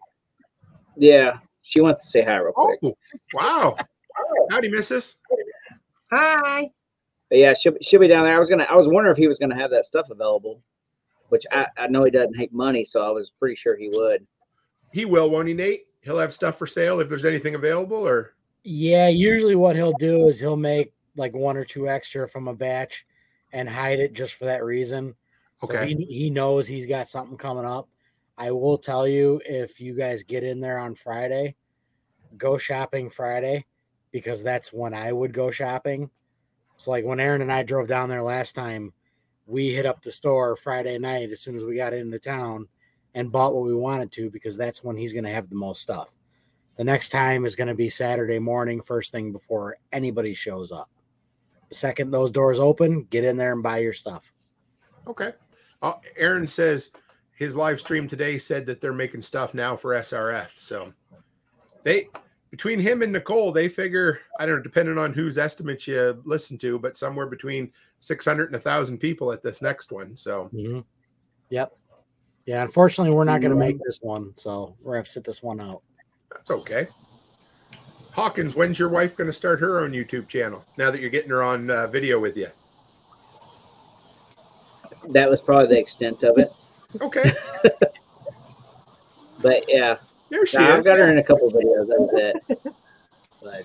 [0.97, 2.79] Yeah, she wants to say hi real quick.
[2.81, 2.97] Oh,
[3.31, 3.75] wow!
[4.49, 5.17] Howdy, missus.
[6.09, 6.71] Hi.
[7.29, 8.35] But yeah, she'll, she'll be down there.
[8.35, 10.63] I was gonna, I was wondering if he was gonna have that stuff available,
[11.29, 14.25] which I, I know he doesn't hate money, so I was pretty sure he would.
[14.91, 15.83] He will, won't he, Nate?
[16.01, 18.33] He'll have stuff for sale if there's anything available, or
[18.63, 22.53] Yeah, usually what he'll do is he'll make like one or two extra from a
[22.53, 23.05] batch
[23.51, 25.15] and hide it just for that reason.
[25.63, 25.93] So Okay.
[25.93, 27.89] he, he knows he's got something coming up.
[28.37, 31.55] I will tell you if you guys get in there on Friday,
[32.37, 33.65] go shopping Friday
[34.11, 36.09] because that's when I would go shopping.
[36.77, 38.93] So like when Erin and I drove down there last time,
[39.45, 42.67] we hit up the store Friday night as soon as we got into town
[43.13, 45.81] and bought what we wanted to because that's when he's going to have the most
[45.81, 46.15] stuff.
[46.77, 50.89] The next time is going to be Saturday morning, first thing before anybody shows up.
[51.69, 54.33] The second those doors open, get in there and buy your stuff.
[55.07, 55.33] okay.
[55.81, 56.91] Uh, Aaron says
[57.33, 60.49] his live stream today said that they're making stuff now for SRF.
[60.59, 60.93] So
[61.83, 62.07] they
[62.51, 66.57] between him and Nicole, they figure I don't know, depending on whose estimates you listen
[66.59, 70.15] to, but somewhere between six hundred and a thousand people at this next one.
[70.15, 70.49] So
[71.49, 71.75] Yep.
[72.45, 75.43] Yeah, unfortunately, we're not going to make this one, so we're going to sit this
[75.43, 75.81] one out.
[76.31, 76.87] That's okay.
[78.13, 80.65] Hawkins, when's your wife going to start her own YouTube channel?
[80.77, 82.47] Now that you're getting her on uh, video with you.
[85.09, 86.51] That was probably the extent of it.
[87.01, 87.31] Okay,
[89.41, 89.97] But yeah,
[90.29, 91.87] there she Nah, I've got her in a couple videos.
[91.87, 92.73] That's it.
[93.41, 93.63] But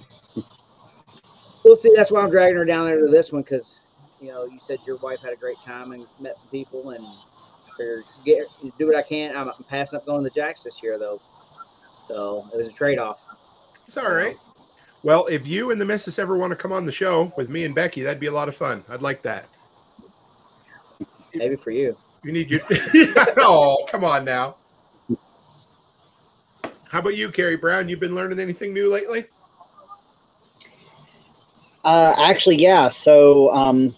[1.65, 1.93] we'll see.
[1.95, 3.81] That's why I'm dragging her down there to this one because,
[4.21, 7.05] you know, you said your wife had a great time and met some people and
[8.25, 8.47] get
[8.79, 9.37] do what I can.
[9.37, 11.21] I'm, I'm passing up going to Jacks this year though,
[12.07, 13.19] so it was a trade off.
[13.87, 14.37] It's all right.
[15.03, 17.65] Well, if you and the missus ever want to come on the show with me
[17.65, 18.83] and Becky, that'd be a lot of fun.
[18.89, 19.47] I'd like that.
[21.35, 21.97] Maybe for you.
[22.25, 22.61] You need your.
[23.37, 24.57] oh, come on now.
[26.89, 27.89] How about you, Kerry Brown?
[27.89, 29.27] You've been learning anything new lately?
[31.85, 32.89] Uh, actually, yeah.
[32.89, 33.95] So um,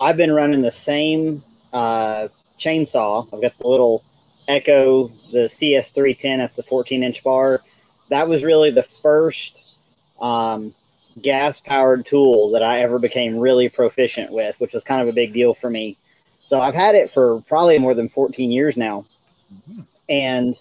[0.00, 1.42] I've been running the same
[1.72, 2.28] uh,
[2.58, 3.26] chainsaw.
[3.32, 4.04] I've got the little
[4.48, 6.38] Echo, the CS310.
[6.38, 7.60] That's the 14 inch bar.
[8.10, 9.62] That was really the first
[10.20, 10.74] um,
[11.20, 15.12] gas powered tool that I ever became really proficient with, which was kind of a
[15.12, 15.96] big deal for me.
[16.46, 19.06] So I've had it for probably more than 14 years now.
[20.08, 20.56] And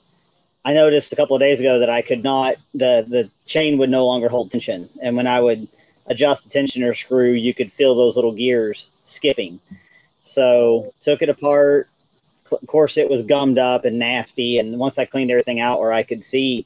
[0.63, 3.89] I noticed a couple of days ago that I could not, the, the chain would
[3.89, 4.89] no longer hold tension.
[5.01, 5.67] And when I would
[6.07, 9.59] adjust the tensioner screw, you could feel those little gears skipping.
[10.25, 11.89] So took it apart.
[12.61, 14.59] Of course, it was gummed up and nasty.
[14.59, 16.65] And once I cleaned everything out, where I could see,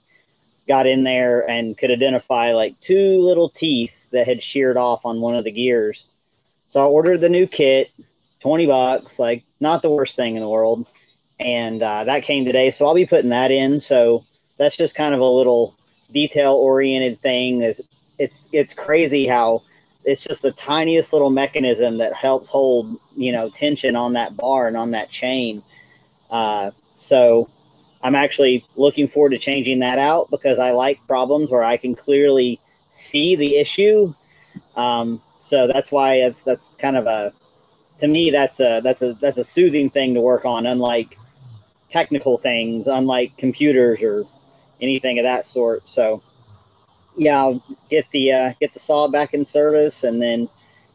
[0.67, 5.21] got in there and could identify like two little teeth that had sheared off on
[5.21, 6.05] one of the gears.
[6.69, 7.91] So I ordered the new kit,
[8.41, 10.85] twenty bucks, like not the worst thing in the world.
[11.39, 13.79] And uh, that came today, so I'll be putting that in.
[13.79, 14.23] So
[14.57, 15.75] that's just kind of a little
[16.11, 17.61] detail oriented thing.
[17.61, 17.81] It's
[18.17, 19.63] it's it's crazy how
[20.03, 24.67] it's just the tiniest little mechanism that helps hold you know tension on that bar
[24.67, 25.61] and on that chain.
[26.29, 27.49] Uh, so
[28.01, 31.95] I'm actually looking forward to changing that out because I like problems where I can
[31.95, 32.59] clearly
[32.93, 34.13] see the issue.
[34.75, 37.33] Um, so that's why it's that's kind of a
[37.99, 41.17] to me that's a that's a that's a soothing thing to work on, unlike
[41.89, 44.25] technical things, unlike computers or
[44.81, 45.87] anything of that sort.
[45.87, 46.21] So
[47.15, 50.49] yeah, I'll get the uh, get the saw back in service, and then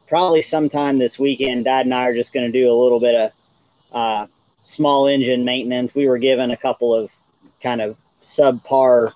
[0.09, 3.15] probably sometime this weekend, Dad and I are just going to do a little bit
[3.15, 3.33] of
[3.93, 4.27] uh,
[4.65, 5.95] small engine maintenance.
[5.95, 7.11] We were given a couple of
[7.63, 9.13] kind of subpar,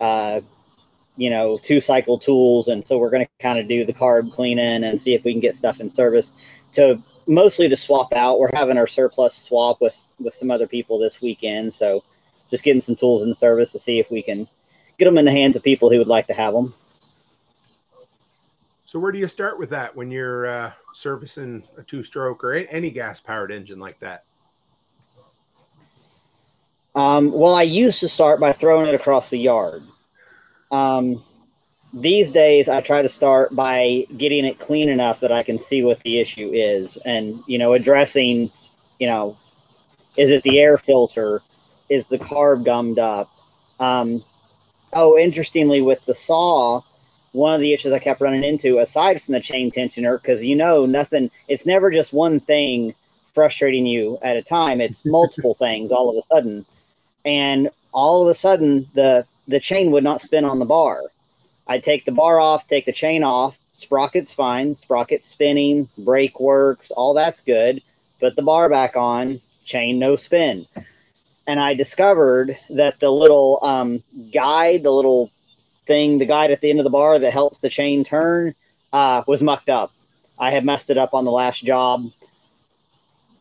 [0.00, 0.40] uh,
[1.16, 4.32] you know, two cycle tools, and so we're going to kind of do the carb
[4.32, 6.32] cleaning and see if we can get stuff in service
[6.74, 8.38] to mostly to swap out.
[8.38, 12.02] We're having our surplus swap with with some other people this weekend, so
[12.50, 14.46] just getting some tools in service to see if we can
[14.98, 16.74] get them in the hands of people who would like to have them.
[18.84, 22.90] So where do you start with that when you're uh, servicing a two-stroke or any
[22.90, 24.24] gas-powered engine like that?
[26.94, 29.82] Um, well, I used to start by throwing it across the yard.
[30.70, 31.22] Um,
[31.94, 35.82] these days, I try to start by getting it clean enough that I can see
[35.82, 38.50] what the issue is, and you know, addressing,
[38.98, 39.36] you know,
[40.16, 41.42] is it the air filter?
[41.88, 43.30] Is the carb gummed up?
[43.78, 44.24] Um,
[44.92, 46.82] oh, interestingly, with the saw,
[47.32, 50.56] one of the issues I kept running into, aside from the chain tensioner, because you
[50.56, 51.30] know, nothing.
[51.48, 52.94] It's never just one thing
[53.34, 54.80] frustrating you at a time.
[54.80, 56.64] It's multiple things all of a sudden,
[57.24, 61.02] and all of a sudden, the the chain would not spin on the bar.
[61.66, 66.90] I'd take the bar off, take the chain off, sprocket's fine, sprocket's spinning, brake works,
[66.90, 67.82] all that's good.
[68.20, 70.66] Put the bar back on, chain no spin.
[71.46, 74.02] And I discovered that the little um,
[74.32, 75.30] guide, the little
[75.86, 78.54] thing, the guide at the end of the bar that helps the chain turn,
[78.92, 79.92] uh, was mucked up.
[80.38, 82.10] I had messed it up on the last job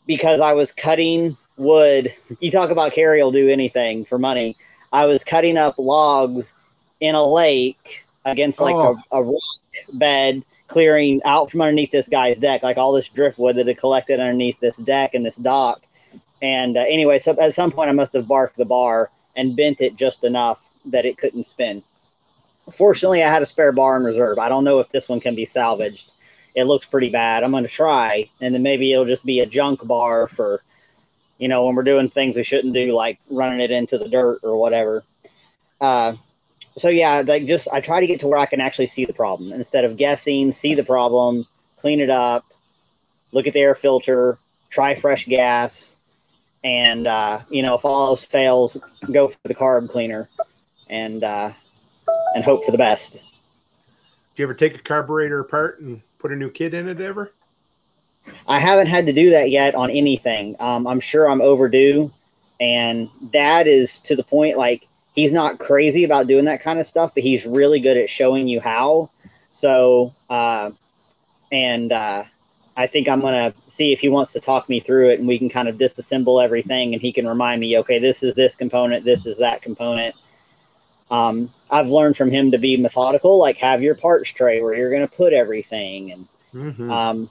[0.07, 2.13] because I was cutting wood.
[2.39, 4.57] You talk about Kerry will do anything for money.
[4.91, 6.51] I was cutting up logs
[6.99, 8.97] in a lake against like Oh.
[9.11, 9.41] a, a rock
[9.93, 14.19] bed, clearing out from underneath this guy's deck, like all this driftwood that had collected
[14.19, 15.81] underneath this deck and this dock.
[16.41, 19.79] And uh, anyway, so at some point I must have barked the bar and bent
[19.81, 21.83] it just enough that it couldn't spin.
[22.75, 24.39] Fortunately, I had a spare bar in reserve.
[24.39, 26.11] I don't know if this one can be salvaged.
[26.53, 27.43] It looks pretty bad.
[27.43, 30.61] I'm going to try, and then maybe it'll just be a junk bar for,
[31.41, 34.41] you know, when we're doing things we shouldn't do, like running it into the dirt
[34.43, 35.03] or whatever.
[35.81, 36.13] Uh,
[36.77, 39.13] so yeah, like just I try to get to where I can actually see the
[39.13, 40.53] problem instead of guessing.
[40.53, 41.47] See the problem,
[41.79, 42.45] clean it up,
[43.31, 44.37] look at the air filter,
[44.69, 45.97] try fresh gas,
[46.63, 48.77] and uh, you know if all else fails,
[49.11, 50.29] go for the carb cleaner,
[50.91, 51.51] and uh,
[52.35, 53.13] and hope for the best.
[53.13, 53.19] Do
[54.35, 57.33] you ever take a carburetor apart and put a new kit in it ever?
[58.47, 60.55] I haven't had to do that yet on anything.
[60.59, 62.11] Um, I'm sure I'm overdue,
[62.59, 66.87] and Dad is to the point like he's not crazy about doing that kind of
[66.87, 69.09] stuff, but he's really good at showing you how.
[69.53, 70.71] So, uh,
[71.51, 72.23] and uh,
[72.75, 75.37] I think I'm gonna see if he wants to talk me through it, and we
[75.37, 79.05] can kind of disassemble everything, and he can remind me, okay, this is this component,
[79.05, 80.15] this is that component.
[81.09, 84.91] Um, I've learned from him to be methodical, like have your parts tray where you're
[84.91, 86.89] gonna put everything, and Mhm.
[86.91, 87.29] um,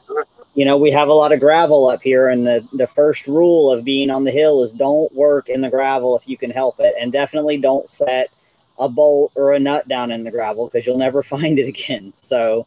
[0.55, 3.73] you know, we have a lot of gravel up here, and the, the first rule
[3.73, 6.81] of being on the hill is don't work in the gravel if you can help
[6.81, 6.95] it.
[6.99, 8.31] And definitely don't set
[8.79, 12.13] a bolt or a nut down in the gravel because you'll never find it again.
[12.23, 12.67] So,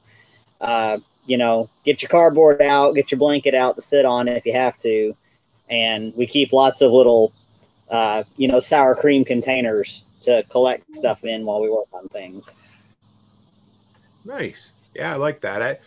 [0.62, 4.46] uh, you know, get your cardboard out, get your blanket out to sit on if
[4.46, 5.16] you have to.
[5.70, 7.34] And we keep lots of little,
[7.90, 12.50] uh, you know, sour cream containers to collect stuff in while we work on things.
[14.24, 14.72] Nice.
[14.94, 15.62] Yeah, I like that.
[15.62, 15.78] I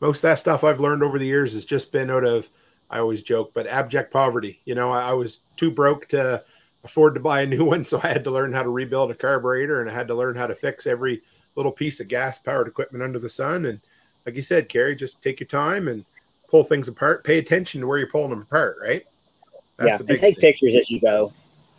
[0.00, 2.48] most of that stuff I've learned over the years has just been out of
[2.88, 4.60] I always joke, but abject poverty.
[4.64, 6.42] You know, I, I was too broke to
[6.84, 9.14] afford to buy a new one, so I had to learn how to rebuild a
[9.14, 11.22] carburetor and I had to learn how to fix every
[11.56, 13.64] little piece of gas powered equipment under the sun.
[13.66, 13.80] And
[14.24, 16.04] like you said, Kerry, just take your time and
[16.48, 17.24] pull things apart.
[17.24, 19.04] Pay attention to where you're pulling them apart, right?
[19.82, 21.32] yeah, and take pictures as you go.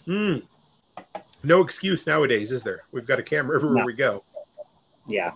[0.08, 0.44] Mm.
[1.44, 2.82] No excuse nowadays, is there?
[2.92, 3.86] We've got a camera everywhere No.
[3.86, 4.24] we go.
[5.08, 5.32] Yeah.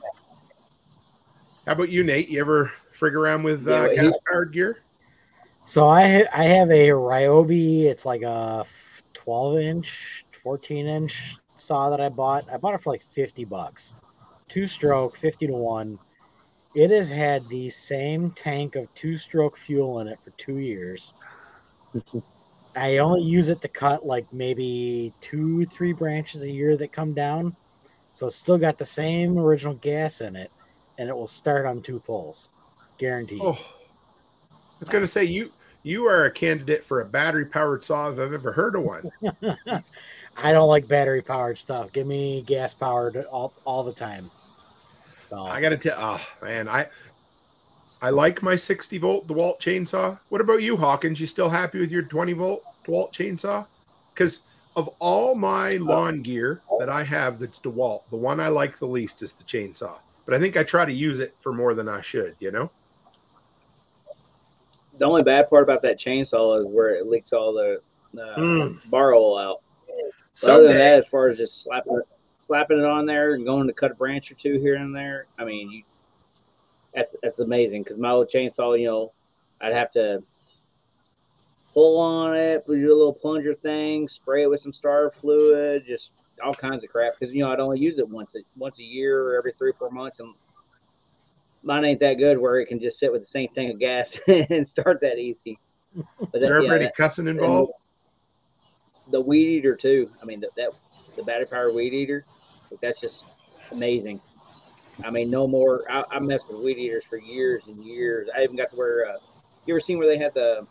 [1.66, 2.30] How about you, Nate?
[2.30, 4.80] You ever frig around with uh, he- gas powered gear?
[5.64, 7.84] So I I have a Ryobi.
[7.84, 8.66] It's like a
[9.14, 12.46] 12 inch, 14 inch saw that I bought.
[12.52, 13.96] I bought it for like 50 bucks.
[14.48, 16.00] Two stroke, 50 to 1.
[16.74, 21.14] It has had the same tank of two stroke fuel in it for two years.
[22.76, 27.14] I only use it to cut like maybe two, three branches a year that come
[27.14, 27.56] down.
[28.14, 30.52] So it's still got the same original gas in it,
[30.98, 32.50] and it will start on two poles,
[32.98, 33.42] Guaranteed.
[33.42, 35.52] Oh, I was going to say you
[35.84, 39.12] you are a candidate for a battery powered saw if I've ever heard of one.
[40.38, 41.92] I don't like battery powered stuff.
[41.92, 44.30] Give me gas powered all, all the time.
[45.30, 46.88] So I got to tell, oh man, I
[48.02, 50.18] I like my 60 volt DeWalt chainsaw.
[50.30, 51.22] What about you, Hawkins?
[51.22, 53.66] You still happy with your 20 volt DeWalt chainsaw?
[54.14, 54.42] Because
[54.76, 58.88] of all my lawn gear that I have that's DeWalt, the one I like the
[58.88, 59.98] least is the chainsaw.
[60.32, 62.72] But I think I try to use it for more than I should, you know?
[64.98, 67.82] The only bad part about that chainsaw is where it leaks all the
[68.18, 68.80] uh, Mm.
[68.90, 69.62] bar oil out.
[70.40, 72.08] But other than that, as far as just slapping it,
[72.48, 75.26] slapping it on there and going to cut a branch or two here and there,
[75.38, 75.84] I mean, you,
[76.96, 77.84] that's that's amazing.
[77.84, 79.12] Because my old chainsaw, you know,
[79.60, 80.24] I'd have to
[81.74, 86.12] pull on it, do a little plunger thing, spray it with some star fluid, just
[86.42, 87.14] all kinds of crap.
[87.18, 89.72] Because you know, I'd only use it once a once a year or every three
[89.72, 90.34] or four months, and
[91.64, 94.20] mine ain't that good where it can just sit with the same thing of gas
[94.28, 95.60] and start that easy.
[95.96, 97.74] But is there yeah, already cussing involved?
[99.12, 100.10] the weed eater too.
[100.22, 100.70] I mean, that, that
[101.16, 102.26] the battery powered weed eater,
[102.70, 103.26] like, that's just
[103.72, 104.20] amazing.
[105.06, 105.84] I mean, no more.
[105.90, 108.30] I, I messed with weed eaters for years and years.
[108.36, 109.18] I even got to where uh,
[109.66, 110.66] you ever seen where they had the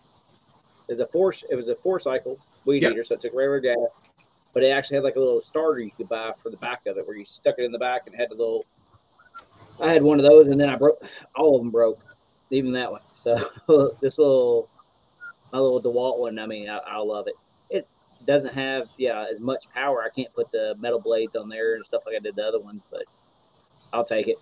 [0.86, 3.76] there's a four it was a four cycle weed eater, so it took regular gas,
[4.52, 6.96] but it actually had like a little starter you could buy for the back of
[6.96, 8.66] it, where you stuck it in the back and had the little.
[9.80, 11.02] I had one of those, and then I broke
[11.34, 12.00] all of them broke,
[12.50, 13.00] even that one.
[13.14, 13.36] So
[14.00, 14.68] this little
[15.52, 17.34] my little DeWalt one, I mean, I, I love it.
[17.70, 17.88] It
[18.26, 20.02] doesn't have yeah as much power.
[20.02, 22.60] I can't put the metal blades on there and stuff like I did the other
[22.60, 23.04] ones, but
[23.92, 24.36] I'll take it.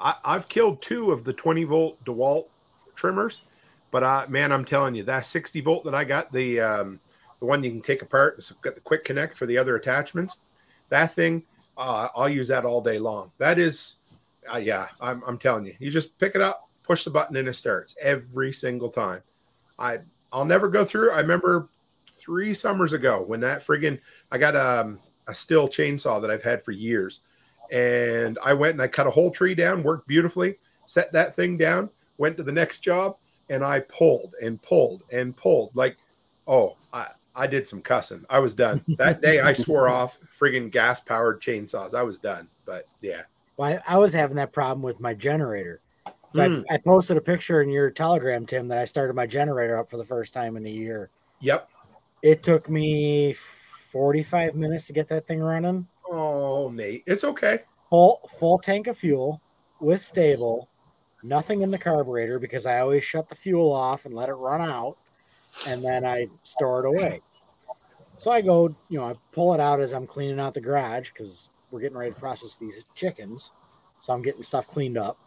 [0.00, 2.46] I, I've killed two of the 20 volt DeWalt
[2.94, 3.42] trimmers,
[3.90, 7.00] but I, man, I'm telling you, that 60 volt that I got, the um,
[7.40, 10.38] the one you can take apart, it's got the quick connect for the other attachments.
[10.88, 11.44] That thing,
[11.76, 13.30] uh, I'll use that all day long.
[13.38, 13.96] That is,
[14.52, 17.48] uh, yeah, I'm, I'm telling you, you just pick it up, push the button and
[17.48, 19.20] it starts every single time.
[19.78, 19.98] I
[20.32, 21.10] I'll never go through.
[21.12, 21.68] I remember
[22.10, 24.00] three summers ago when that friggin'
[24.32, 27.20] I got um, a Stihl chainsaw that I've had for years,
[27.70, 31.56] and I went and I cut a whole tree down, worked beautifully, set that thing
[31.56, 33.16] down, went to the next job,
[33.50, 35.96] and I pulled and pulled and pulled like,
[36.46, 36.76] oh,
[37.36, 38.24] I did some cussing.
[38.30, 39.40] I was done that day.
[39.40, 41.94] I swore off friggin' gas powered chainsaws.
[41.94, 42.48] I was done.
[42.64, 43.22] But yeah,
[43.56, 45.80] Well, I, I was having that problem with my generator.
[46.34, 46.64] So Mm.
[46.70, 49.88] I, I posted a picture in your telegram, Tim, that I started my generator up
[49.90, 51.10] for the first time in a year.
[51.40, 51.68] yep.
[52.22, 55.86] It took me 45 minutes to get that thing running.
[56.10, 57.60] Oh, Nate, it's okay.
[57.90, 59.40] Full full tank of fuel
[59.80, 60.68] with stable,
[61.22, 64.60] nothing in the carburetor because I always shut the fuel off and let it run
[64.60, 64.96] out,
[65.64, 67.20] and then I store it away.
[68.18, 71.10] So I go, you know, I pull it out as I'm cleaning out the garage
[71.10, 73.52] because we're getting ready to process these chickens.
[74.00, 75.18] So I'm getting stuff cleaned up.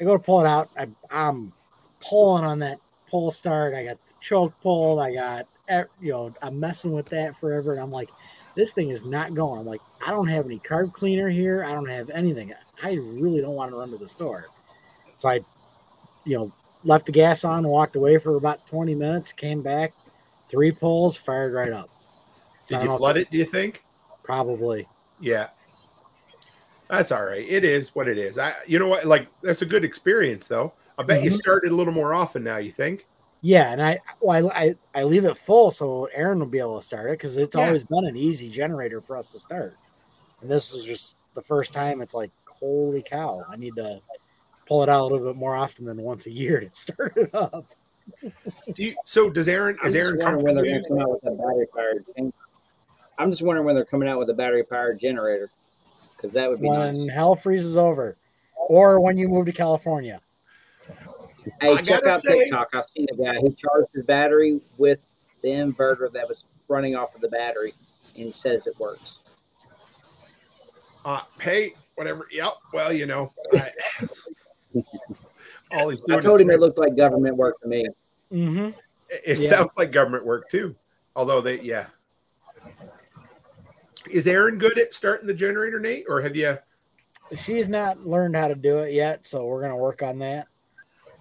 [0.00, 0.70] I go to pull it out.
[0.76, 1.52] I, I'm
[2.00, 2.78] pulling on that
[3.10, 3.74] pull start.
[3.74, 5.00] I got the choke pulled.
[5.00, 5.46] I got,
[6.00, 7.72] you know, I'm messing with that forever.
[7.72, 8.10] And I'm like,
[8.54, 9.60] this thing is not going.
[9.60, 11.64] I'm like, I don't have any carb cleaner here.
[11.64, 12.52] I don't have anything.
[12.82, 14.46] I really don't want to run to the store.
[15.16, 15.40] So I,
[16.24, 16.52] you know,
[16.84, 19.92] left the gas on, walked away for about 20 minutes, came back,
[20.48, 21.90] three pulls, fired right up.
[22.64, 23.30] So Did you flood it?
[23.30, 23.82] Do you think?
[24.24, 24.86] Probably.
[25.20, 25.48] Yeah.
[26.90, 27.46] That's all right.
[27.46, 28.38] It is what it is.
[28.38, 29.04] I, you know what?
[29.04, 30.72] Like that's a good experience, though.
[30.96, 31.34] I bet you Mhm.
[31.34, 32.56] started a little more often now.
[32.56, 33.06] You think?
[33.40, 36.78] Yeah, and I well, I, I I leave it full so Erin will be able
[36.78, 37.66] to start it because it's Yeah.
[37.66, 39.74] always been an easy generator for us to start.
[40.40, 44.00] And this is just the first time it's like, holy cow, I need to
[44.68, 47.34] pull it out a little bit more often than once a year to start it
[47.34, 47.66] up.
[48.74, 49.76] Do you, so does Erin?
[49.82, 50.96] I'm Is just Erin wondering when they're comfortable?
[50.98, 52.32] going to come out with a battery powered.
[53.18, 55.50] I'm just wondering when they're coming out with a battery powered generator,
[56.16, 57.08] because that would be When nice.
[57.08, 58.16] hell freezes over,
[58.56, 60.20] or when you move to California.
[61.60, 62.68] Hey, I check out say- TikTok.
[62.74, 63.34] I've seen a guy.
[63.40, 65.00] who charged his battery with
[65.42, 67.72] the inverter that was running off of the battery,
[68.16, 69.20] and he says it works.
[71.04, 72.26] Uh, hey, whatever.
[72.30, 72.52] Yep.
[72.72, 73.70] Well, you know, I,
[75.70, 76.18] all he's doing.
[76.18, 77.86] I told is him it looked like government work to me.
[78.32, 78.66] Mm-hmm.
[79.08, 79.48] It, it Yeah.
[79.48, 80.74] sounds like government work too.
[81.16, 81.86] Although they, yeah.
[84.10, 86.58] Is Erin good at starting the generator, Nate, or have you?
[87.36, 90.48] She's not learned how to do it yet, so we're gonna work on that.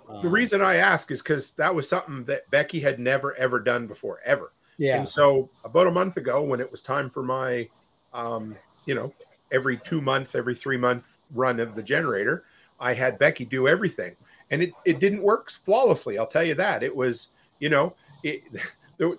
[0.07, 3.59] The Um, reason I ask is because that was something that Becky had never ever
[3.59, 4.53] done before, ever.
[4.77, 7.67] yeah, And so about a month ago, when it was time for my,
[8.13, 9.11] um, you know,
[9.51, 12.45] every two month, every three month run of the generator,
[12.79, 14.15] I had Becky do everything,
[14.51, 16.17] and it it didn't work flawlessly.
[16.17, 16.83] I'll tell you that.
[16.83, 18.41] It was, you know, it.
[18.99, 19.11] There,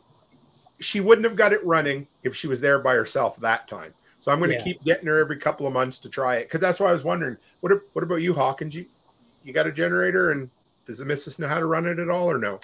[0.80, 3.94] she wouldn't have got it running if she was there by herself that time.
[4.18, 4.64] So I'm going to Yeah.
[4.64, 7.04] keep getting her every couple of months to try it because that's why I was
[7.04, 7.36] wondering.
[7.60, 8.74] What what about you, Hawkins?
[8.74, 8.86] You
[9.44, 10.50] you got a generator, and
[10.84, 12.58] does the missus know how to run it at all, or no?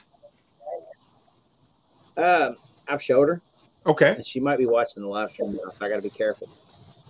[2.16, 2.56] Um,
[2.88, 3.40] I've showed her,
[3.86, 4.14] Okay.
[4.16, 6.48] and she might be watching the live stream now, so I got to be careful.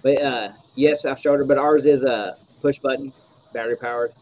[0.02, 3.12] But uh, yes, I've showed her, but ours is a push button,
[3.54, 4.12] battery powered.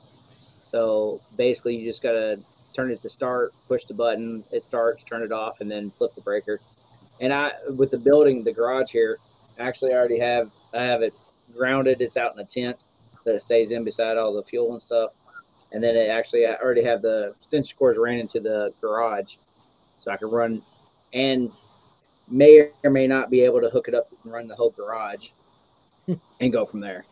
[0.61, 2.39] So basically, you just got to
[2.73, 6.15] turn it to start, push the button, it starts, turn it off, and then flip
[6.15, 6.61] the breaker.
[7.21, 9.19] And I, with the building, the garage here,
[9.59, 11.15] actually, I already have I have it
[11.55, 12.01] grounded.
[12.01, 12.79] It's out in a tent
[13.25, 15.13] that it stays in beside all the fuel and stuff.
[15.73, 19.37] And then it actually, I already have the extension cords ran into the garage,
[19.99, 20.63] so I can run
[21.13, 21.51] and
[22.29, 25.31] may or may not be able to hook it up and run the whole garage
[26.41, 27.05] and go from there.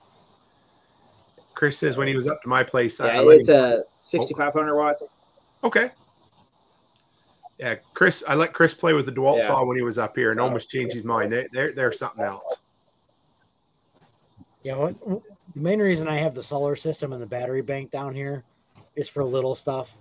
[1.61, 3.83] Chris says when he was up to my place, I- Yeah, I let it's uh,
[3.83, 5.03] a 6500 watts.
[5.63, 5.91] Okay.
[7.59, 9.47] Yeah, Chris, I let Chris play with the DeWalt Yeah.
[9.49, 11.31] saw when he was up here and almost changed his mind.
[11.31, 12.57] They, they're, they're something else.
[14.63, 15.21] Yeah, what, the
[15.55, 18.43] main reason I have the solar system and the battery bank down here
[18.97, 19.99] is for little stuff.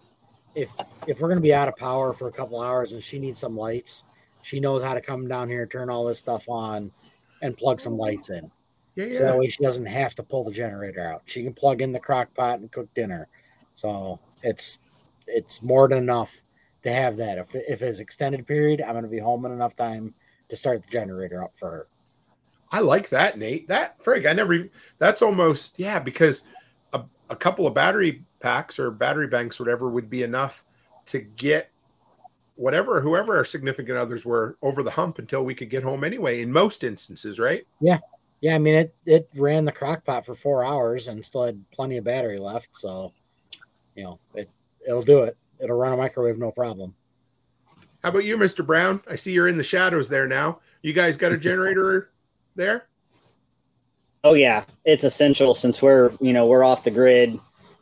[0.56, 0.72] If
[1.08, 3.56] if we're gonna be out of power for a couple hours and she needs some
[3.56, 4.06] lights,
[4.44, 6.90] she knows how to come down here, turn all this stuff on,
[7.42, 8.50] and plug some lights in.
[8.96, 11.22] Yeah, So that way she doesn't have to pull the generator out.
[11.26, 13.28] She can plug in the crock pot and cook dinner.
[13.76, 14.80] So it's
[15.28, 16.42] it's more than enough
[16.84, 17.38] to have that.
[17.38, 20.14] If if it's extended period, I'm gonna be home in enough time
[20.50, 21.88] to start the generator up for her.
[22.72, 23.68] I like that, Nate.
[23.68, 24.70] That frig, I never.
[24.98, 26.44] That's almost yeah, because
[26.94, 30.64] a, a couple of battery packs or battery banks, whatever, would be enough
[31.08, 31.72] to get
[32.56, 36.42] whatever whoever our significant others were over the hump until we could get home anyway.
[36.42, 37.66] In most instances, right?
[37.80, 38.00] Yeah,
[38.44, 41.98] I mean it it ran the crock pot for four hours and still had plenty
[41.98, 42.70] of battery left.
[42.74, 43.14] So,
[43.96, 44.50] you know, it
[44.88, 45.38] it'll do it.
[45.60, 46.96] It'll run a microwave no problem.
[48.02, 49.02] How about you, Mister Brown?
[49.10, 50.60] I see you're in the shadows there now.
[50.82, 52.12] You guys got a generator
[52.56, 52.86] there?
[54.24, 57.38] Oh yeah, it's essential since we're you know we're off the grid.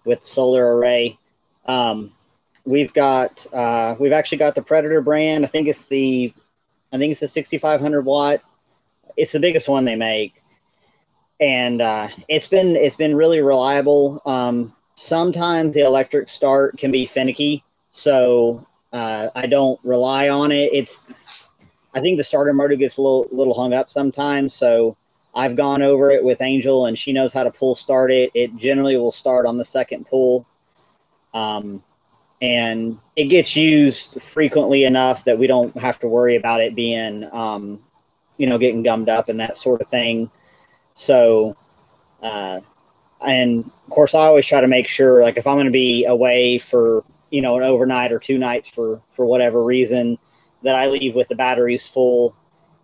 [0.05, 1.18] with solar array.
[1.66, 2.12] Um,
[2.66, 5.45] we've got uh, we've actually got the Predator brand.
[5.45, 6.34] I think it's the
[6.91, 8.41] I think it's the 6500 watt.
[9.18, 10.41] It's the biggest one they make,
[11.39, 14.21] and uh, it's been it's been really reliable.
[14.25, 20.71] Um, sometimes the electric start can be finicky, so uh, I don't rely on it.
[20.73, 21.07] It's
[21.93, 24.97] I think the starter motor gets a little little hung up sometimes, so
[25.35, 28.31] I've gone over it with Angel, and she knows how to pull start it.
[28.33, 30.45] It generally will start on the second pull.
[31.33, 31.83] Um,
[32.41, 37.27] and it gets used frequently enough that we don't have to worry about it being,
[37.31, 37.79] um,
[38.38, 40.29] you know, getting gummed up and that sort of thing.
[40.98, 41.56] So,
[42.22, 42.60] uh,
[43.22, 46.06] and of course, I always try to make sure, like, if I'm going to be
[46.06, 50.18] away for, you know, an overnight or two nights for for whatever reason,
[50.64, 52.36] that I leave with the batteries full,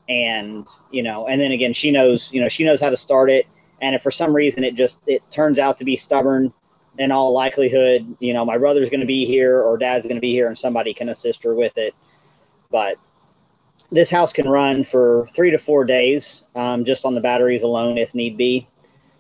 [0.08, 3.30] and you know, and then again, she knows, you know, she knows how to start
[3.30, 3.48] it,
[3.82, 6.54] and if for some reason it just it turns out to be stubborn,
[6.98, 10.22] in all likelihood, you know, my brother's going to be here or dad's going to
[10.22, 11.96] be here and somebody can assist her with it.
[12.70, 12.98] But
[13.92, 17.98] this house can run for three to four days um, just on the batteries alone
[17.98, 18.68] if need be.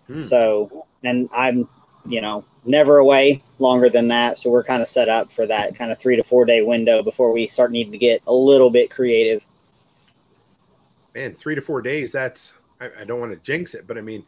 [0.08, 0.24] Hmm.
[0.24, 1.70] So, and I'm,
[2.06, 4.38] you know, never away longer than that.
[4.38, 7.04] So we're kind of set up for that kind of three to four day window
[7.04, 9.43] before we start needing to get a little bit creative.
[11.14, 12.12] Man, three to four days.
[12.12, 14.26] That's, I, I don't want to jinx it, but I mean,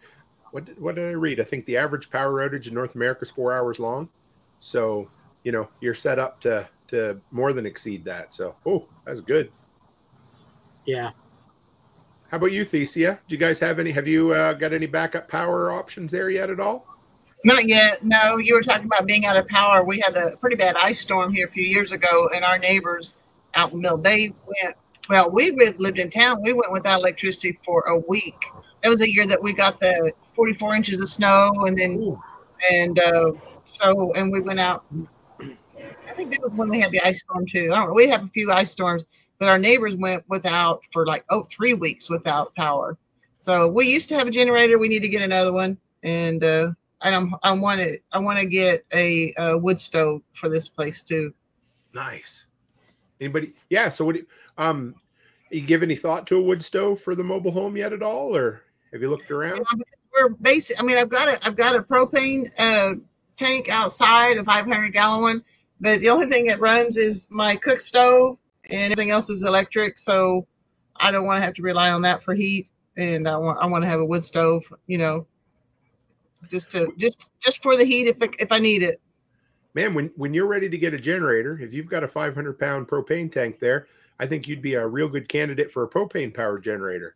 [0.51, 1.39] what did, what did I read?
[1.39, 4.09] I think the average power outage in North America is four hours long.
[4.59, 5.09] So,
[5.43, 8.33] you know, you're set up to to more than exceed that.
[8.33, 9.51] So, oh, that's good.
[10.85, 11.11] Yeah.
[12.29, 13.19] How about you, Thecia?
[13.27, 13.91] Do you guys have any?
[13.91, 16.87] Have you uh, got any backup power options there yet at all?
[17.43, 18.03] Not yet.
[18.03, 19.83] No, you were talking about being out of power.
[19.83, 23.15] We had a pretty bad ice storm here a few years ago, and our neighbors
[23.53, 24.75] out in the middle, they went.
[25.07, 26.41] Well, we lived in town.
[26.43, 28.43] We went without electricity for a week
[28.85, 32.21] that was a year that we got the 44 inches of snow, and then Ooh.
[32.71, 33.31] and uh,
[33.65, 34.85] so and we went out.
[35.41, 37.71] I think that was when we had the ice storm too.
[37.73, 37.93] I don't know.
[37.95, 39.03] We have a few ice storms,
[39.39, 42.97] but our neighbors went without for like oh three weeks without power.
[43.37, 44.77] So we used to have a generator.
[44.77, 46.71] We need to get another one, and uh,
[47.01, 50.67] and I'm I want to I want to get a, a, wood stove for this
[50.67, 51.33] place too.
[51.93, 52.45] Nice.
[53.21, 53.53] Anybody?
[53.69, 53.89] Yeah.
[53.89, 54.17] So what?
[54.57, 54.95] um,
[55.49, 58.35] you give any thought to a wood stove for the mobile home yet at all,
[58.35, 58.63] or?
[58.91, 59.57] Have you looked around?
[59.57, 59.83] Yeah,
[60.13, 60.79] we're basic.
[60.79, 62.95] I mean, I've got a I've got a propane uh,
[63.35, 65.43] tank outside, a 500 gallon one,
[65.81, 68.39] but the only thing that runs is my cook stove,
[68.69, 69.99] and everything else is electric.
[69.99, 70.47] So
[70.97, 73.65] I don't want to have to rely on that for heat, and I want I
[73.65, 75.25] want to have a wood stove, you know,
[76.49, 79.01] just to just just for the heat if if I need it.
[79.73, 82.87] Man, when when you're ready to get a generator, if you've got a 500 pound
[82.87, 83.87] propane tank there,
[84.19, 87.15] I think you'd be a real good candidate for a propane powered generator.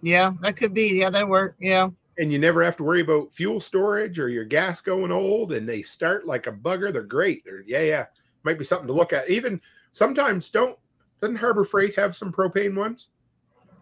[0.00, 1.00] Yeah, that could be.
[1.00, 1.56] Yeah, that'd work.
[1.58, 1.90] Yeah.
[2.18, 5.52] And you never have to worry about fuel storage or your gas going old.
[5.52, 6.92] And they start like a bugger.
[6.92, 7.44] They're great.
[7.44, 8.06] They're yeah, yeah.
[8.44, 9.28] Might be something to look at.
[9.28, 9.60] Even
[9.98, 10.78] sometimes don't
[11.20, 13.08] doesn't Harbor Freight have some propane ones?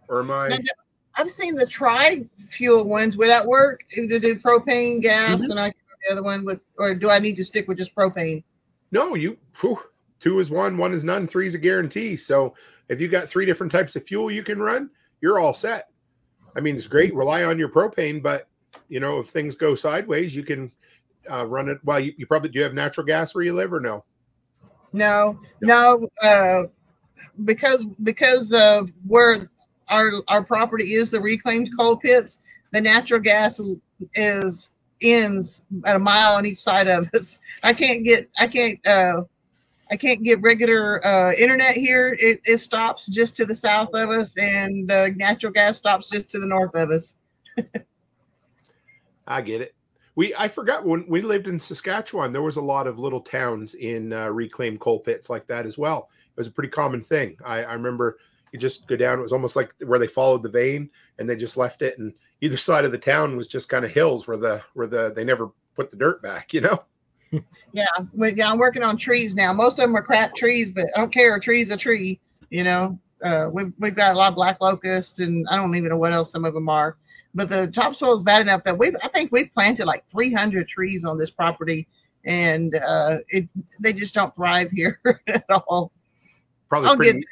[0.09, 0.59] Or am I?
[1.17, 3.17] I've seen the tri-fuel ones.
[3.17, 3.81] Would that work?
[3.97, 5.51] Either do propane, gas, mm-hmm.
[5.53, 5.73] and I
[6.07, 8.45] the other one with, or do I need to stick with just propane?
[8.93, 9.37] No, you.
[9.61, 9.79] Whew,
[10.21, 12.17] two is one, one is none, three is a guarantee.
[12.17, 12.55] So
[12.89, 14.91] if you got three different types of fuel you can run,
[15.21, 15.89] you're all set.
[16.57, 17.15] I mean, it's great.
[17.15, 18.49] Rely on your propane, but
[18.89, 20.71] you know, if things go sideways, you can
[21.31, 21.79] uh, run it.
[21.85, 24.05] Well, you, you, probably do you have natural gas where you live or no?
[24.97, 26.63] No, no, uh,
[27.45, 29.51] because because of where
[29.89, 32.41] our our property is, the reclaimed coal pits,
[32.73, 33.61] the natural gas
[34.15, 34.71] is
[35.03, 37.39] ends at a mile on each side of us.
[37.63, 39.25] I can't get I can't uh,
[39.91, 42.17] I can't get regular uh, internet here.
[42.19, 46.31] It, it stops just to the south of us, and the natural gas stops just
[46.31, 47.19] to the north of us.
[49.27, 49.76] I get it.
[50.17, 53.75] We I forgot when we lived in Saskatchewan, there was a lot of little towns
[53.75, 56.09] in uh, reclaimed coal pits like that as well.
[56.37, 57.37] It was a pretty common thing.
[57.45, 58.19] I, I remember
[58.53, 59.19] you just go down.
[59.19, 62.13] It was almost like where they followed the vein and they just left it, and
[62.41, 65.23] either side of the town was just kind of hills where the where the they
[65.23, 66.53] never put the dirt back.
[66.53, 66.83] You know
[67.73, 69.53] yeah, we, yeah, I'm working on trees now.
[69.53, 71.35] Most of them are crap trees, but I don't care.
[71.35, 72.99] A tree's a tree, you know.
[73.25, 76.13] Uh, we've we've got a lot of black locusts, and I don't even know what
[76.13, 76.97] else some of them are.
[77.37, 81.05] But the topsoil is bad enough that we I think we've planted like 300 trees
[81.05, 81.87] on this property,
[82.25, 83.47] and uh, it
[83.79, 85.93] they just don't thrive here at all.
[86.71, 87.23] Probably I'll pretty,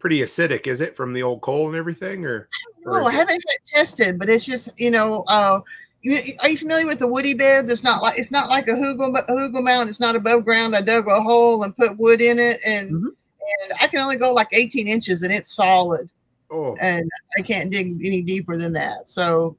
[0.00, 2.48] pretty acidic, is it, from the old coal and everything, or?
[2.86, 5.60] Oh, I haven't tested, but it's just you know, uh,
[6.02, 7.70] you, are you familiar with the woody beds?
[7.70, 9.88] It's not like it's not like a hugel mound.
[9.88, 10.74] It's not above ground.
[10.74, 13.06] I dug a hole and put wood in it, and mm-hmm.
[13.06, 16.10] and I can only go like 18 inches, and it's solid.
[16.50, 16.76] Oh.
[16.80, 19.08] And I can't dig any deeper than that.
[19.08, 19.56] So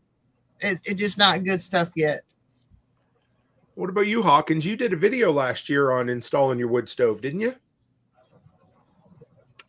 [0.62, 2.22] it, it's just not good stuff yet.
[3.76, 4.66] What about you, Hawkins?
[4.66, 7.56] You did a video last year on installing your wood stove, didn't you?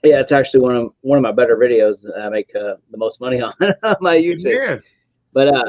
[0.05, 2.97] Yeah, it's actually one of one of my better videos that I make uh, the
[2.97, 4.55] most money on on my YouTube.
[4.55, 4.79] Yeah.
[5.33, 5.65] But uh,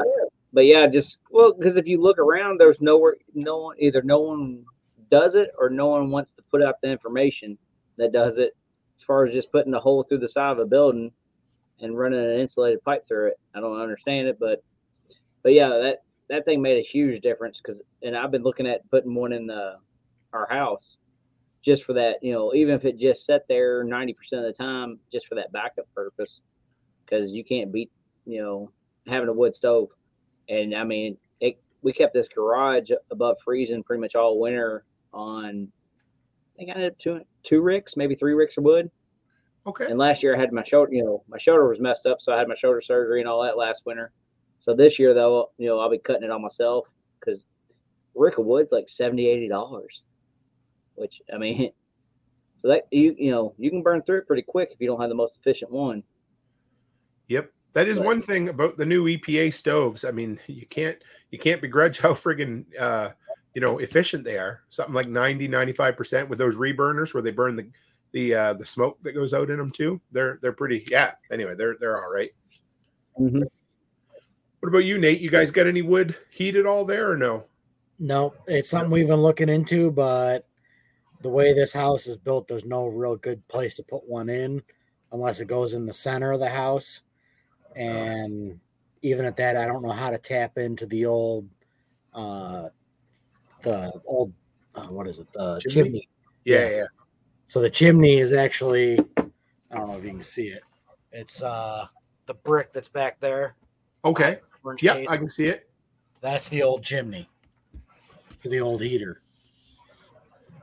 [0.52, 4.20] but yeah, just well, because if you look around, there's nowhere, no one, either no
[4.20, 4.64] one
[5.10, 7.58] does it or no one wants to put out the information
[7.96, 8.56] that does it.
[8.96, 11.12] As far as just putting a hole through the side of a building
[11.80, 14.62] and running an insulated pipe through it, I don't understand it, but
[15.42, 15.98] but yeah, that
[16.28, 19.46] that thing made a huge difference because, and I've been looking at putting one in
[19.46, 19.76] the
[20.32, 20.98] our house
[21.62, 24.98] just for that, you know, even if it just sat there 90% of the time,
[25.12, 26.40] just for that backup purpose,
[27.04, 27.90] because you can't beat,
[28.26, 28.70] you know,
[29.06, 29.88] having a wood stove.
[30.48, 35.68] And I mean, it, we kept this garage above freezing pretty much all winter on,
[36.54, 38.90] I think I ended up two, two ricks, maybe three ricks of wood.
[39.66, 39.86] Okay.
[39.86, 42.20] And last year I had my shoulder, you know, my shoulder was messed up.
[42.20, 44.12] So I had my shoulder surgery and all that last winter.
[44.60, 46.86] So this year though, you know, I'll be cutting it on myself
[47.20, 47.44] because
[48.14, 50.00] rick of wood's like 70 $80
[50.98, 51.70] which I mean,
[52.54, 55.00] so that you you know you can burn through it pretty quick if you don't
[55.00, 56.02] have the most efficient one.
[57.28, 57.52] Yep.
[57.74, 60.04] That is But- one thing about the new EPA stoves.
[60.04, 60.98] I mean, you can't
[61.30, 63.10] you can't begrudge how friggin' uh,
[63.54, 64.62] you know efficient they are.
[64.68, 67.68] Something like 90, 95% with those reburners where they burn the
[68.12, 70.00] the uh, the smoke that goes out in them too.
[70.12, 71.12] They're they're pretty yeah.
[71.30, 72.30] Anyway, they're they're all right.
[73.18, 73.42] Mm-hmm.
[74.60, 75.20] What about you, Nate?
[75.20, 77.44] You guys got any wood heat at all there or no?
[77.98, 80.46] No, it's something we've been looking into, but
[81.20, 84.62] the way this house is built, there's no real good place to put one in
[85.12, 87.02] unless it goes in the center of the house.
[87.74, 88.60] And
[89.02, 91.48] even at that, I don't know how to tap into the old,
[92.14, 92.68] uh,
[93.62, 94.32] the old,
[94.74, 95.26] uh, what is it?
[95.32, 95.82] The Chimney?
[95.82, 96.08] chimney.
[96.44, 96.76] Yeah, Yeah.
[96.76, 96.84] yeah.
[97.48, 100.62] So the chimney is actually, I don't know if you can see it.
[101.12, 101.86] It's uh
[102.26, 103.56] the brick that's back there.
[104.04, 104.38] Okay.
[104.80, 105.04] Yeah.
[105.08, 105.68] I can see it.
[106.20, 107.28] That's the old chimney
[108.38, 109.22] for the old heater.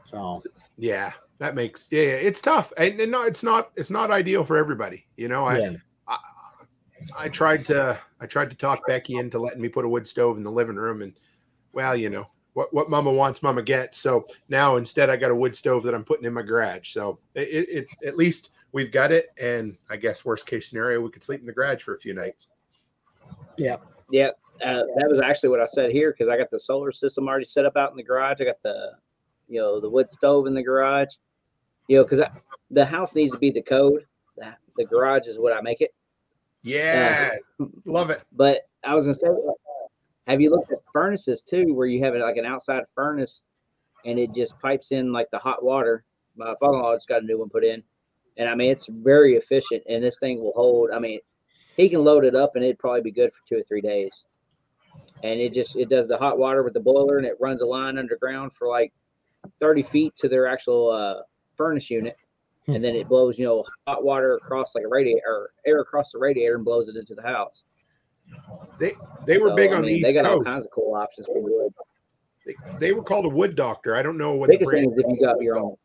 [0.03, 0.41] So
[0.77, 2.71] Yeah, that makes yeah, yeah, it's tough.
[2.77, 5.07] And, and no, it's not it's not ideal for everybody.
[5.17, 5.71] You know, I yeah,
[6.07, 6.17] I,
[7.17, 10.37] I tried to I tried to talk Becky into letting me put a wood stove
[10.37, 11.13] in the living room, and
[11.73, 13.99] well, you know what what Mama wants, Mama gets.
[13.99, 16.89] So now instead, I got a wood stove that I'm putting in my garage.
[16.89, 21.01] So it, it, it at least we've got it, and I guess worst case scenario,
[21.01, 22.47] we could sleep in the garage for a few nights.
[24.09, 24.29] Yeah,
[24.63, 27.45] uh, that was actually what I said here because I got the solar system already
[27.45, 28.39] set up out in the garage.
[28.39, 28.93] I got the,
[29.49, 31.13] you know, the wood stove in the garage.
[31.89, 32.21] You know, because
[32.71, 34.05] the house needs to be the code.
[34.37, 35.93] The, the garage is what I make it.
[36.63, 37.47] Yes,
[37.83, 38.23] love it.
[38.31, 39.27] But I was gonna say,
[40.25, 43.43] have you looked at furnaces too, where you have it like an outside furnace,
[44.05, 46.05] and it just pipes in like the hot water?
[46.37, 47.83] My father-in-law just got a new one put in,
[48.37, 50.91] and I mean it's very efficient, and this thing will hold.
[50.91, 51.19] I mean,
[51.75, 54.25] he can load it up, and it'd probably be good for two or three days.
[55.21, 57.65] And it just it does the hot water with the boiler, and it runs a
[57.65, 58.93] line underground for like
[59.59, 61.23] thirty feet to their actual uh,
[61.57, 62.15] furnace unit,
[62.67, 66.19] and then it blows you know hot water across like a radiator air across the
[66.19, 67.65] radiator and blows it into the house.
[68.79, 68.93] They
[69.25, 70.47] they were So, big I on mean, the They East got all Coast.
[70.47, 71.73] kinds of cool options for wood.
[72.45, 73.95] They, they were called a wood doctor.
[73.95, 75.75] I don't know what The the biggest thing is if you got your own.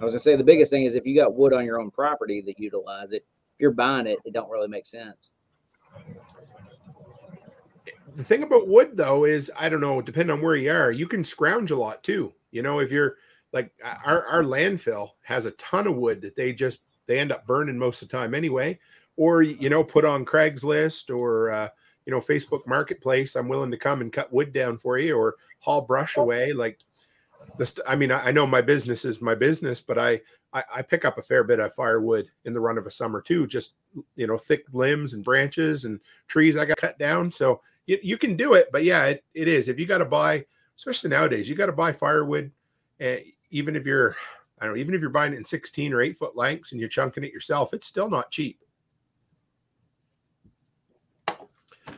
[0.00, 1.90] I was gonna say the biggest thing is if you got wood on your own
[1.90, 3.24] property that utilize it.
[3.54, 5.32] If you're buying it, it don't really make sense.
[8.14, 11.06] the thing about wood though is I don't know, depending on where you are, you
[11.06, 12.32] can scrounge a lot too.
[12.50, 13.16] You know, if you're
[13.52, 17.46] like our, our landfill has a ton of wood that they just they end up
[17.46, 18.78] burning most of the time anyway,
[19.16, 21.68] or you know, put on Craigslist or uh,
[22.06, 23.36] you know, Facebook Marketplace.
[23.36, 26.52] I'm willing to come and cut wood down for you or haul brush away.
[26.52, 26.78] Like
[27.58, 30.20] this, I mean, I, I know my business is my business, but I,
[30.52, 33.20] I I pick up a fair bit of firewood in the run of a summer
[33.20, 33.46] too.
[33.46, 33.74] Just
[34.16, 37.30] you know, thick limbs and branches and trees I got cut down.
[37.30, 39.68] So you, you can do it, but yeah, it, it is.
[39.68, 40.44] If you got to buy,
[40.76, 42.52] especially nowadays, you got to buy firewood,
[43.00, 43.20] and
[43.50, 44.16] even if you're,
[44.60, 46.80] I don't know, even if you're buying it in 16 or eight foot lengths and
[46.80, 48.60] you're chunking it yourself, it's still not cheap.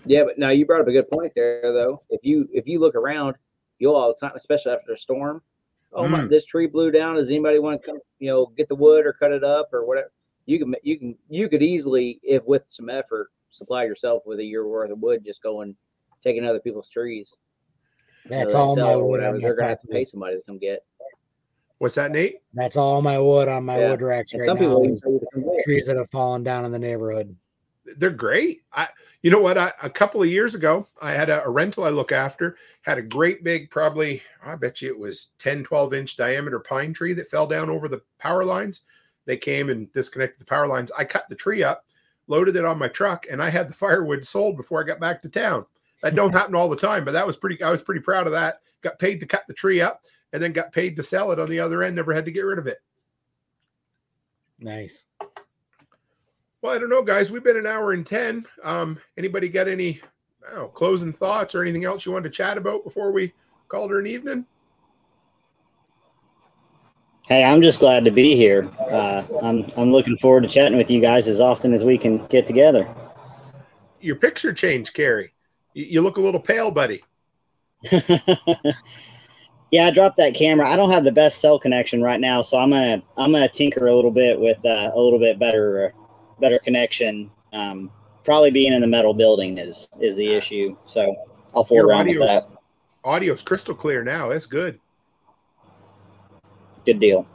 [0.06, 2.02] Yeah, but now you brought up a good point there though.
[2.10, 3.36] If you if you look around,
[3.78, 5.43] you'll all the time, especially after a storm.
[5.93, 6.28] Oh my, Mm.
[6.28, 7.14] this tree blew down.
[7.16, 9.86] Does anybody want to come, you know, get the wood or cut it up or
[9.86, 10.10] whatever?
[10.47, 14.44] You can you can you could easily, if with some effort, supply yourself with a
[14.44, 15.74] year worth of wood just going
[16.22, 17.36] taking other people's trees.
[18.24, 19.05] You know, that's they all my wood.
[19.05, 19.36] whatever.
[19.36, 20.85] On my They're gonna have to pay somebody to come get.
[21.78, 22.39] What's that, Nate?
[22.55, 23.90] That's all my wood on my Yeah.
[23.90, 24.62] wood racks And right some now.
[24.62, 25.64] people even is pay you to come get.
[25.64, 27.36] trees that have fallen down in the neighborhood.
[27.85, 28.62] They're great.
[28.73, 28.89] I,
[29.23, 29.59] you know what?
[29.59, 32.98] I, a couple of years ago, I had a, a rental I look after, had
[32.98, 37.15] a great big, probably, I bet you it was 10, 12 inch diameter pine tree
[37.15, 38.82] that fell down over the power lines.
[39.27, 40.93] They came and disconnected the power lines.
[40.97, 41.86] I cut the tree up,
[42.27, 45.23] loaded it on my truck, and I had the firewood sold before I got back
[45.23, 45.66] to town.
[46.02, 47.62] That don't happen all the time, but that was pretty.
[47.62, 48.61] I was pretty proud of that.
[48.82, 50.02] Got paid to cut the tree up,
[50.32, 51.97] and then got paid to sell it on the other end.
[51.97, 52.78] Never had to get rid of it.
[54.59, 55.06] Nice.
[56.65, 57.31] Well, I don't know, guys.
[57.31, 58.47] We've been an hour and ten.
[58.62, 60.01] Um, anybody got any
[60.55, 63.35] know, closing thoughts or anything else you wanted to chat about before we
[63.69, 64.47] called her an evening?
[67.27, 68.66] Hey, I'm just glad to be here.
[68.81, 72.24] Uh, I'm I'm looking forward to chatting with you guys as often as we can
[72.28, 72.89] get together.
[74.01, 75.35] Your picture changed, Kerry.
[75.74, 77.05] You, you look a little pale, buddy.
[77.93, 80.66] yeah, I dropped that camera.
[80.66, 83.86] I don't have the best cell connection right now, so I'm gonna I'm gonna tinker
[83.86, 86.03] a little bit with uh, a little bit better uh,
[86.45, 87.31] better connection.
[87.55, 87.91] Um,
[88.23, 90.77] probably being in the metal building is is the issue.
[90.87, 91.16] So
[91.55, 92.49] I'll fool Your around with that.
[93.03, 94.31] audio's crystal clear now.
[94.31, 94.79] It's good.
[96.85, 97.27] Good deal.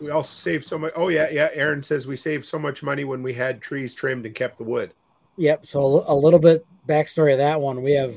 [0.00, 0.92] We also saved so much.
[0.96, 1.50] Oh yeah, yeah.
[1.52, 4.64] Erin says we saved so much money when we had trees trimmed and kept the
[4.64, 4.92] wood.
[5.36, 5.64] Yep.
[5.66, 7.82] So a little bit backstory of that one.
[7.82, 8.16] We have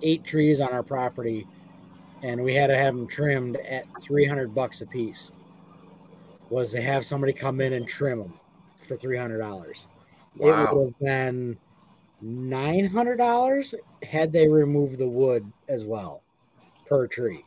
[0.00, 1.46] eight trees on our property,
[2.22, 5.32] and we had to have them trimmed at three hundred bucks a piece.
[6.50, 8.34] Was to have somebody come in and trim them
[8.86, 9.88] for three hundred dollars.
[10.38, 11.58] It would have been
[12.20, 16.22] nine hundred dollars had they removed the wood as well
[16.86, 17.44] per tree.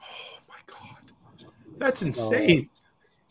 [0.00, 2.68] Oh my god, that's insane.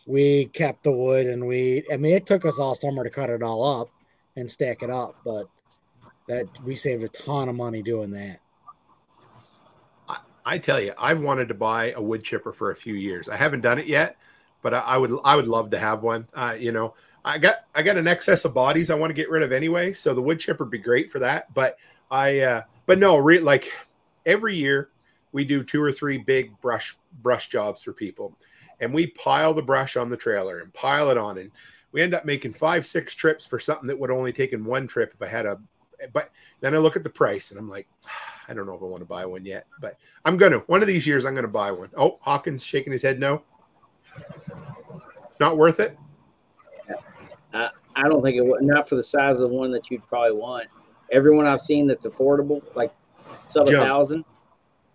[0.05, 1.83] We kept the wood, and we.
[1.91, 3.89] I mean, it took us all summer to cut it all up
[4.35, 5.47] and stack it up, but
[6.27, 8.39] that we saved a ton of money doing that.
[10.45, 13.29] I tell you, I've wanted to buy a wood chipper for a few years.
[13.29, 14.17] I haven't done it yet,
[14.61, 16.27] but I, I would I would love to have one.
[16.33, 19.29] Uh, you know, I got I got an excess of bodies I want to get
[19.29, 21.53] rid of anyway, so the wood chipper would be great for that.
[21.53, 21.77] But
[22.11, 23.71] I uh, but no, re- like
[24.25, 24.89] every year
[25.31, 28.35] we do two or three big brush brush jobs for people,
[28.79, 31.51] and we pile the brush on the trailer and pile it on, and
[31.91, 35.13] we end up making five six trips for something that would only taken one trip
[35.13, 35.59] if I had a.
[36.13, 36.31] But
[36.61, 37.85] then I look at the price and I'm like,
[38.47, 40.87] I don't know if I want to buy one yet, but I'm gonna one of
[40.87, 41.89] these years I'm gonna buy one.
[41.95, 43.43] Oh, Hawkins shaking his head no.
[45.39, 45.97] Not worth it.
[47.99, 48.61] I don't think it would.
[48.61, 50.67] Not for the size of the one that you'd probably want.
[51.11, 52.93] Everyone I've seen that's affordable, like
[53.47, 53.85] sub a Jump.
[53.85, 54.25] thousand,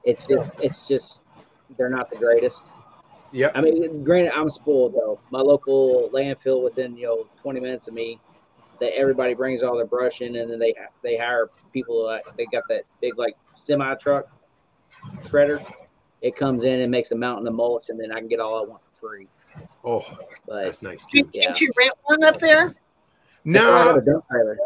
[0.04, 1.20] it's just it's just
[1.76, 2.66] they're not the greatest.
[3.30, 3.50] Yeah.
[3.54, 5.18] I mean, granted, I'm spoiled though.
[5.30, 8.18] My local landfill within you know 20 minutes of me,
[8.80, 12.06] that everybody brings all their brush in, and then they they hire people.
[12.06, 14.28] Uh, they got that big like semi truck
[15.20, 15.62] shredder.
[16.22, 18.64] It comes in and makes a mountain of mulch, and then I can get all
[18.64, 19.26] I want free.
[19.84, 20.04] Oh,
[20.46, 21.18] But that's nice too.
[21.18, 22.74] Did, did you rent one up there?
[23.44, 24.58] that's why I have No, a dump trailer.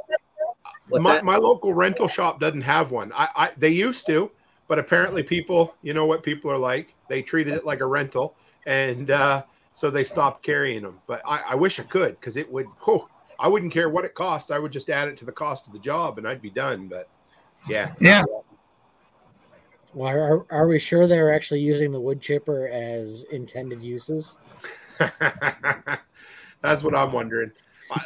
[0.88, 3.12] What's my, my local rental shop doesn't have one.
[3.14, 4.30] I, I they used to,
[4.68, 6.94] but apparently people, you know what people are like.
[7.08, 8.36] They treated it like a rental,
[8.66, 9.42] and uh,
[9.74, 11.00] so they stopped carrying them.
[11.06, 12.66] But I, I wish I could because it would.
[12.86, 13.08] Oh,
[13.38, 14.50] I wouldn't care what it cost.
[14.50, 16.86] I would just add it to the cost of the job, and I'd be done.
[16.88, 17.08] But
[17.68, 18.22] yeah, Yeah.
[19.94, 24.36] Well, are, are we sure they're actually using the wood chipper as intended uses?
[24.98, 27.52] That's what I'm wondering.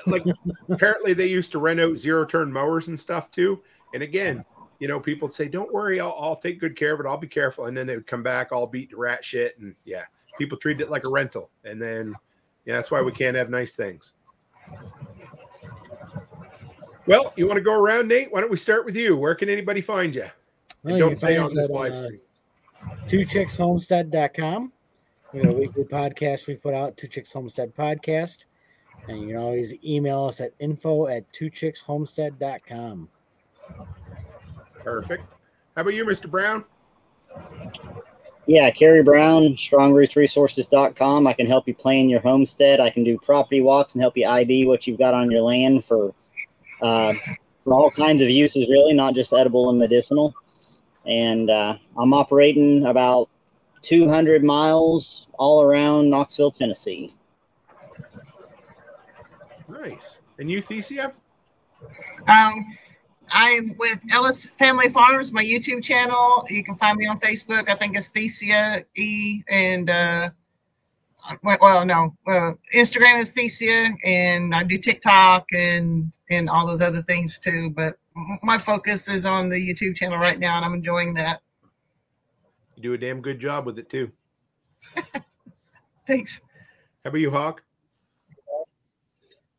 [0.07, 0.25] Like,
[0.71, 3.63] apparently they used to rent out zero turn mowers and stuff too.
[3.95, 4.45] And again,
[4.79, 7.07] you know, people would say, "Don't worry, I'll, I'll take good care of it.
[7.07, 9.59] I'll be careful." And then they would come back all beat to rat shit.
[9.59, 10.05] And yeah,
[10.39, 11.51] people treated it like a rental.
[11.65, 12.15] And then,
[12.65, 14.13] yeah, that's why we can't have nice things.
[17.07, 18.33] Well, you want to go around, Nate?
[18.33, 19.17] Why don't we start with you?
[19.17, 20.27] Where can anybody find you?
[20.83, 22.21] Well, And don't can say on us this at, live uh, stream.
[23.07, 24.73] twochickshomestead.com.
[25.33, 28.45] We got a weekly podcast we put out, Two Chicks Homestead Podcast.
[29.09, 33.09] And you can always email us at info at twochickshomestead.com.
[34.79, 35.25] Perfect.
[35.75, 36.31] How about you, Mr.
[36.31, 36.65] Brown?
[38.47, 41.27] Yeah, Kerry Brown, strongrootsresources.com.
[41.27, 42.81] I can help you plan your homestead.
[42.81, 45.85] I can do property walks and help you ID what you've got on your land
[45.85, 46.13] for
[46.83, 47.15] uh,
[47.63, 50.35] for all kinds of uses, really, not just edible and medicinal.
[51.07, 53.29] And uh, I'm operating about
[53.83, 57.15] 200 miles all around Knoxville, Tennessee.
[59.69, 60.19] Nice.
[60.39, 61.13] And you, Thecia?
[62.29, 62.79] Um,
[63.31, 66.45] I'm with Ellis Family Farms, my YouTube channel.
[66.49, 67.69] You can find me on Facebook.
[67.69, 70.29] I think it's Thecia E and uh,
[71.43, 76.83] well, well, no, uh, Instagram is Thecia, and I do TikTok and and all those
[76.83, 77.71] other things too.
[77.71, 77.97] But
[78.43, 81.41] my focus is on the YouTube channel right now, and I'm enjoying that.
[82.77, 84.11] You do a damn good job with it too.
[86.07, 86.41] Thanks.
[87.05, 87.63] How about you, Hawk?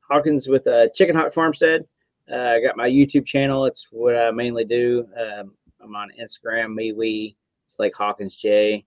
[0.09, 1.85] Hawkins with uh, Chicken Hawk Farmstead.
[2.31, 3.65] Uh, I got my YouTube channel.
[3.65, 5.07] It's what I mainly do.
[5.17, 7.35] Um, I'm on Instagram, MeWe.
[7.65, 8.85] It's like Hawkins J.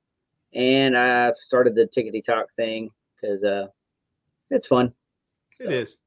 [0.54, 2.90] And I've started the Tickety Talk thing
[3.20, 3.66] because uh,
[4.50, 4.86] it's fun.
[4.86, 4.92] It
[5.50, 5.98] So, is.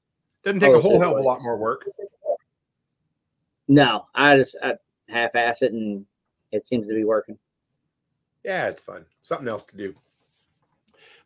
[0.43, 1.85] Doesn't take Oh, a whole hell of a lot more work.
[3.69, 4.73] No, I just I
[5.07, 6.05] half-ass it, and
[6.51, 7.37] it seems to be working.
[8.43, 9.05] Yeah, it's fun.
[9.21, 9.95] Something else to do.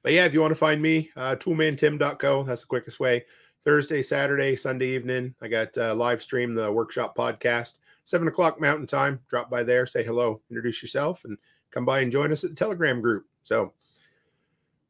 [0.04, 2.44] But yeah, if you want to find me, uh, toolmantim.co.
[2.44, 3.24] That's the quickest way.
[3.64, 8.88] Thursday, Saturday, Sunday evening, I got uh, live stream the workshop podcast, seven o'clock Mountain
[8.88, 9.22] Time.
[9.30, 11.38] Drop by there, say hello, introduce yourself, and
[11.72, 13.26] come by and join us at the Telegram group.
[13.44, 13.72] So,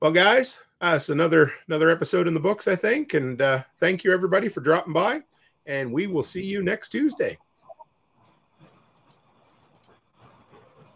[0.02, 3.14] well, guys, uh, it's another another episode in the books, I think.
[3.14, 5.22] And uh, thank you everybody for dropping by,
[5.66, 7.38] and we will see you next Tuesday.